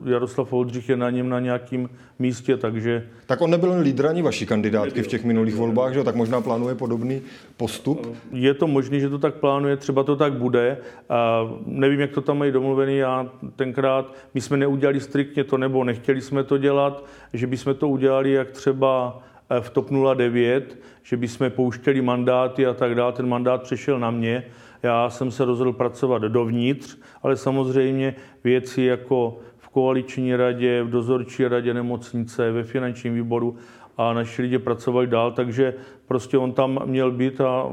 Jaroslav 0.05 0.53
Oldřich 0.53 0.89
je 0.89 0.97
na 0.97 1.09
něm 1.09 1.29
na 1.29 1.39
nějakém 1.39 1.89
místě, 2.19 2.57
takže... 2.57 3.07
Tak 3.25 3.41
on 3.41 3.49
nebyl 3.49 3.79
lídr 3.81 4.07
ani 4.07 4.21
vaší 4.21 4.45
kandidátky 4.45 4.89
nebyl. 4.89 5.03
v 5.03 5.07
těch 5.07 5.23
minulých 5.23 5.55
volbách, 5.55 5.93
že? 5.93 6.03
tak 6.03 6.15
možná 6.15 6.41
plánuje 6.41 6.75
podobný 6.75 7.21
postup? 7.57 8.15
Je 8.31 8.53
to 8.53 8.67
možné, 8.67 8.99
že 8.99 9.09
to 9.09 9.19
tak 9.19 9.35
plánuje, 9.35 9.77
třeba 9.77 10.03
to 10.03 10.15
tak 10.15 10.33
bude. 10.33 10.77
A 11.09 11.49
nevím, 11.65 11.99
jak 11.99 12.11
to 12.11 12.21
tam 12.21 12.37
mají 12.37 12.51
domluvený, 12.51 12.97
já 12.97 13.29
tenkrát, 13.55 14.15
my 14.33 14.41
jsme 14.41 14.57
neudělali 14.57 14.99
striktně 14.99 15.43
to, 15.43 15.57
nebo 15.57 15.83
nechtěli 15.83 16.21
jsme 16.21 16.43
to 16.43 16.57
dělat, 16.57 17.05
že 17.33 17.47
bychom 17.47 17.75
to 17.75 17.87
udělali 17.89 18.31
jak 18.31 18.51
třeba 18.51 19.21
eh, 19.49 19.61
v 19.61 19.69
TOP 19.69 19.89
09, 20.15 20.77
že 21.03 21.17
bychom 21.17 21.49
pouštěli 21.49 22.01
mandáty 22.01 22.65
a 22.65 22.73
tak 22.73 22.95
dále. 22.95 23.13
Ten 23.13 23.27
mandát 23.27 23.63
přešel 23.63 23.99
na 23.99 24.11
mě 24.11 24.43
já 24.83 25.09
jsem 25.09 25.31
se 25.31 25.45
rozhodl 25.45 25.73
pracovat 25.73 26.21
dovnitř, 26.21 26.97
ale 27.23 27.37
samozřejmě 27.37 28.15
věci 28.43 28.81
jako 28.81 29.39
v 29.57 29.69
koaliční 29.69 30.35
radě, 30.35 30.83
v 30.83 30.89
dozorčí 30.89 31.47
radě 31.47 31.73
nemocnice, 31.73 32.51
ve 32.51 32.63
finančním 32.63 33.13
výboru 33.13 33.55
a 33.97 34.13
naši 34.13 34.41
lidi 34.41 34.59
pracovali 34.59 35.07
dál, 35.07 35.31
takže 35.31 35.73
prostě 36.07 36.37
on 36.37 36.51
tam 36.51 36.79
měl 36.85 37.11
být 37.11 37.41
a 37.41 37.65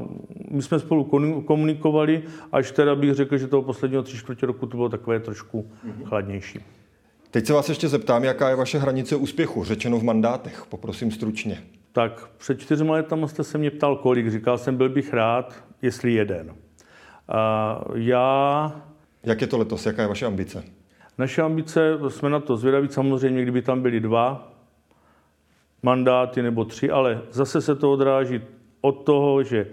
my 0.51 0.61
jsme 0.61 0.79
spolu 0.79 1.03
komunikovali, 1.45 2.23
až 2.51 2.71
teda 2.71 2.95
bych 2.95 3.13
řekl, 3.13 3.37
že 3.37 3.47
toho 3.47 3.61
posledního 3.61 4.03
tři 4.03 4.17
čtvrtě 4.17 4.45
roku 4.45 4.65
to 4.65 4.77
bylo 4.77 4.89
takové 4.89 5.19
trošku 5.19 5.71
chladnější. 6.03 6.59
Teď 7.31 7.45
se 7.45 7.53
vás 7.53 7.69
ještě 7.69 7.87
zeptám, 7.87 8.23
jaká 8.23 8.49
je 8.49 8.55
vaše 8.55 8.77
hranice 8.77 9.15
úspěchu, 9.15 9.63
řečeno 9.63 9.99
v 9.99 10.03
mandátech, 10.03 10.65
poprosím 10.69 11.11
stručně. 11.11 11.63
Tak 11.91 12.29
před 12.37 12.59
čtyřma 12.59 12.93
letama 12.93 13.27
jste 13.27 13.43
se 13.43 13.57
mě 13.57 13.71
ptal, 13.71 13.95
kolik. 13.95 14.31
Říkal 14.31 14.57
jsem, 14.57 14.77
byl 14.77 14.89
bych 14.89 15.13
rád, 15.13 15.63
jestli 15.81 16.13
jeden. 16.13 16.53
A 17.29 17.81
já... 17.93 18.71
Jak 19.23 19.41
je 19.41 19.47
to 19.47 19.57
letos? 19.57 19.85
Jaká 19.85 20.01
je 20.01 20.07
vaše 20.07 20.25
ambice? 20.25 20.63
Naše 21.17 21.41
ambice, 21.41 21.97
jsme 22.07 22.29
na 22.29 22.39
to 22.39 22.57
zvědaví, 22.57 22.87
samozřejmě, 22.87 23.41
kdyby 23.41 23.61
tam 23.61 23.81
byly 23.81 23.99
dva 23.99 24.51
mandáty 25.83 26.41
nebo 26.41 26.65
tři, 26.65 26.89
ale 26.91 27.21
zase 27.31 27.61
se 27.61 27.75
to 27.75 27.91
odráží 27.91 28.41
od 28.81 28.91
toho, 28.91 29.43
že 29.43 29.67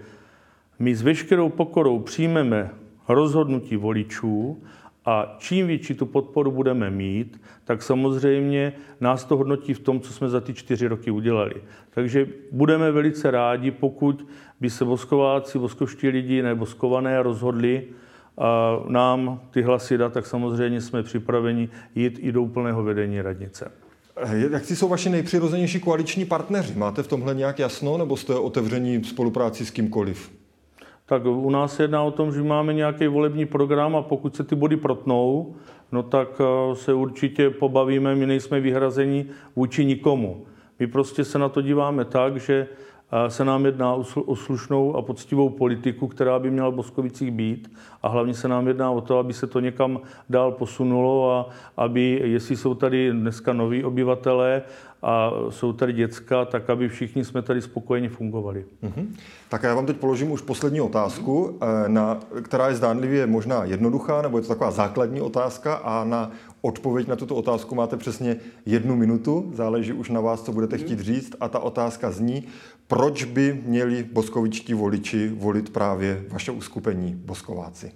my 0.79 0.95
s 0.95 1.01
veškerou 1.01 1.49
pokorou 1.49 1.99
přijmeme 1.99 2.69
rozhodnutí 3.07 3.75
voličů 3.75 4.63
a 5.05 5.35
čím 5.39 5.67
větší 5.67 5.93
tu 5.93 6.05
podporu 6.05 6.51
budeme 6.51 6.89
mít, 6.89 7.41
tak 7.63 7.83
samozřejmě 7.83 8.73
nás 9.01 9.25
to 9.25 9.37
hodnotí 9.37 9.73
v 9.73 9.79
tom, 9.79 9.99
co 9.99 10.13
jsme 10.13 10.29
za 10.29 10.41
ty 10.41 10.53
čtyři 10.53 10.87
roky 10.87 11.11
udělali. 11.11 11.53
Takže 11.89 12.27
budeme 12.51 12.91
velice 12.91 13.31
rádi, 13.31 13.71
pokud 13.71 14.27
by 14.59 14.69
se 14.69 14.85
voskováci, 14.85 15.57
voskovští 15.57 16.09
lidi 16.09 16.41
nebo 16.41 16.65
skované 16.65 17.23
rozhodli 17.23 17.83
a 18.37 18.79
nám 18.87 19.41
ty 19.51 19.61
hlasy 19.61 19.97
dát, 19.97 20.13
tak 20.13 20.25
samozřejmě 20.25 20.81
jsme 20.81 21.03
připraveni 21.03 21.69
jít 21.95 22.19
i 22.21 22.31
do 22.31 22.41
úplného 22.41 22.83
vedení 22.83 23.21
radnice. 23.21 23.71
Jak 24.51 24.65
jsou 24.65 24.87
vaši 24.87 25.09
nejpřirozenější 25.09 25.79
koaliční 25.79 26.25
partneři? 26.25 26.73
Máte 26.75 27.03
v 27.03 27.07
tomhle 27.07 27.35
nějak 27.35 27.59
jasno, 27.59 27.97
nebo 27.97 28.17
jste 28.17 28.35
otevření 28.35 29.03
spolupráci 29.03 29.65
s 29.65 29.71
kýmkoliv? 29.71 30.31
Tak 31.05 31.25
u 31.25 31.49
nás 31.49 31.79
jedná 31.79 32.03
o 32.03 32.11
tom, 32.11 32.31
že 32.31 32.43
máme 32.43 32.73
nějaký 32.73 33.07
volební 33.07 33.45
program 33.45 33.95
a 33.95 34.01
pokud 34.01 34.35
se 34.35 34.43
ty 34.43 34.55
body 34.55 34.77
protnou, 34.77 35.55
no 35.91 36.03
tak 36.03 36.41
eh, 36.41 36.75
se 36.75 36.93
určitě 36.93 37.49
pobavíme, 37.49 38.15
my 38.15 38.25
nejsme 38.25 38.59
vyhrazeni 38.59 39.25
vůči 39.55 39.85
nikomu. 39.85 40.45
My 40.79 40.87
prostě 40.87 41.23
se 41.23 41.39
na 41.39 41.49
to 41.49 41.61
díváme 41.61 42.05
tak, 42.05 42.37
že 42.37 42.67
se 43.27 43.45
nám 43.45 43.65
jedná 43.65 43.93
o 44.25 44.35
slušnou 44.35 44.95
a 44.95 45.01
poctivou 45.01 45.49
politiku, 45.49 46.07
která 46.07 46.39
by 46.39 46.51
měla 46.51 46.69
v 46.69 46.73
Boskovicích 46.73 47.31
být. 47.31 47.71
A 48.03 48.07
hlavně 48.07 48.33
se 48.33 48.47
nám 48.47 48.67
jedná 48.67 48.91
o 48.91 49.01
to, 49.01 49.17
aby 49.17 49.33
se 49.33 49.47
to 49.47 49.59
někam 49.59 49.99
dál 50.29 50.51
posunulo 50.51 51.31
a 51.31 51.49
aby, 51.77 52.21
jestli 52.23 52.57
jsou 52.57 52.73
tady 52.73 53.11
dneska 53.11 53.53
noví 53.53 53.83
obyvatelé 53.83 54.61
a 55.05 55.31
jsou 55.49 55.73
tady 55.73 55.93
děcka, 55.93 56.45
tak 56.45 56.69
aby 56.69 56.89
všichni 56.89 57.25
jsme 57.25 57.41
tady 57.41 57.61
spokojeně 57.61 58.09
fungovali. 58.09 58.65
Mm-hmm. 58.83 59.07
Tak 59.49 59.63
já 59.63 59.75
vám 59.75 59.85
teď 59.85 59.97
položím 59.97 60.31
už 60.31 60.41
poslední 60.41 60.81
otázku, 60.81 61.57
eh, 61.61 61.89
na, 61.89 62.19
která 62.41 62.67
je 62.67 62.75
zdánlivě 62.75 63.27
možná 63.27 63.63
jednoduchá, 63.63 64.21
nebo 64.21 64.37
je 64.37 64.41
to 64.41 64.47
taková 64.47 64.71
základní 64.71 65.21
otázka. 65.21 65.75
A 65.75 66.03
na 66.03 66.31
odpověď 66.61 67.07
na 67.07 67.15
tuto 67.15 67.35
otázku 67.35 67.75
máte 67.75 67.97
přesně 67.97 68.35
jednu 68.65 68.95
minutu, 68.95 69.51
záleží 69.53 69.93
už 69.93 70.09
na 70.09 70.21
vás, 70.21 70.41
co 70.41 70.51
budete 70.51 70.77
chtít 70.77 70.99
říct. 70.99 71.35
A 71.39 71.47
ta 71.49 71.59
otázka 71.59 72.11
zní, 72.11 72.43
proč 72.87 73.23
by 73.23 73.61
měli 73.65 74.03
boskovičtí 74.03 74.73
voliči 74.73 75.29
volit 75.29 75.69
právě 75.69 76.25
vaše 76.29 76.51
uskupení 76.51 77.15
Boskováci? 77.15 77.91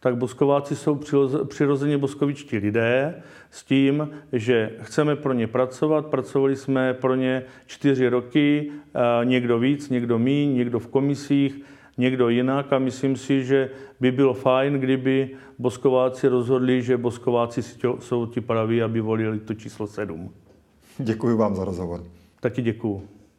Tak 0.00 0.16
Boskováci 0.16 0.76
jsou 0.76 1.00
přirozeně 1.44 1.98
boskovičtí 1.98 2.58
lidé 2.58 3.22
s 3.50 3.64
tím, 3.64 4.10
že 4.32 4.70
chceme 4.80 5.16
pro 5.16 5.32
ně 5.32 5.46
pracovat. 5.46 6.06
Pracovali 6.06 6.56
jsme 6.56 6.94
pro 6.94 7.14
ně 7.14 7.42
čtyři 7.66 8.08
roky, 8.08 8.72
někdo 9.24 9.58
víc, 9.58 9.88
někdo 9.88 10.18
míň, 10.18 10.56
někdo 10.56 10.78
v 10.78 10.86
komisích, 10.86 11.62
někdo 11.98 12.28
jinak 12.28 12.72
a 12.72 12.78
myslím 12.78 13.16
si, 13.16 13.44
že 13.44 13.70
by 14.00 14.12
bylo 14.12 14.34
fajn, 14.34 14.74
kdyby 14.74 15.30
Boskováci 15.58 16.28
rozhodli, 16.28 16.82
že 16.82 16.96
Boskováci 16.96 17.62
jsou 18.00 18.26
ti 18.26 18.40
praví, 18.40 18.82
aby 18.82 19.00
volili 19.00 19.38
to 19.38 19.54
číslo 19.54 19.86
sedm. 19.86 20.30
Děkuji 20.98 21.36
vám 21.36 21.56
za 21.56 21.64
rozhovor. 21.64 22.04
Taky 22.40 22.62
děkuji. 22.62 23.08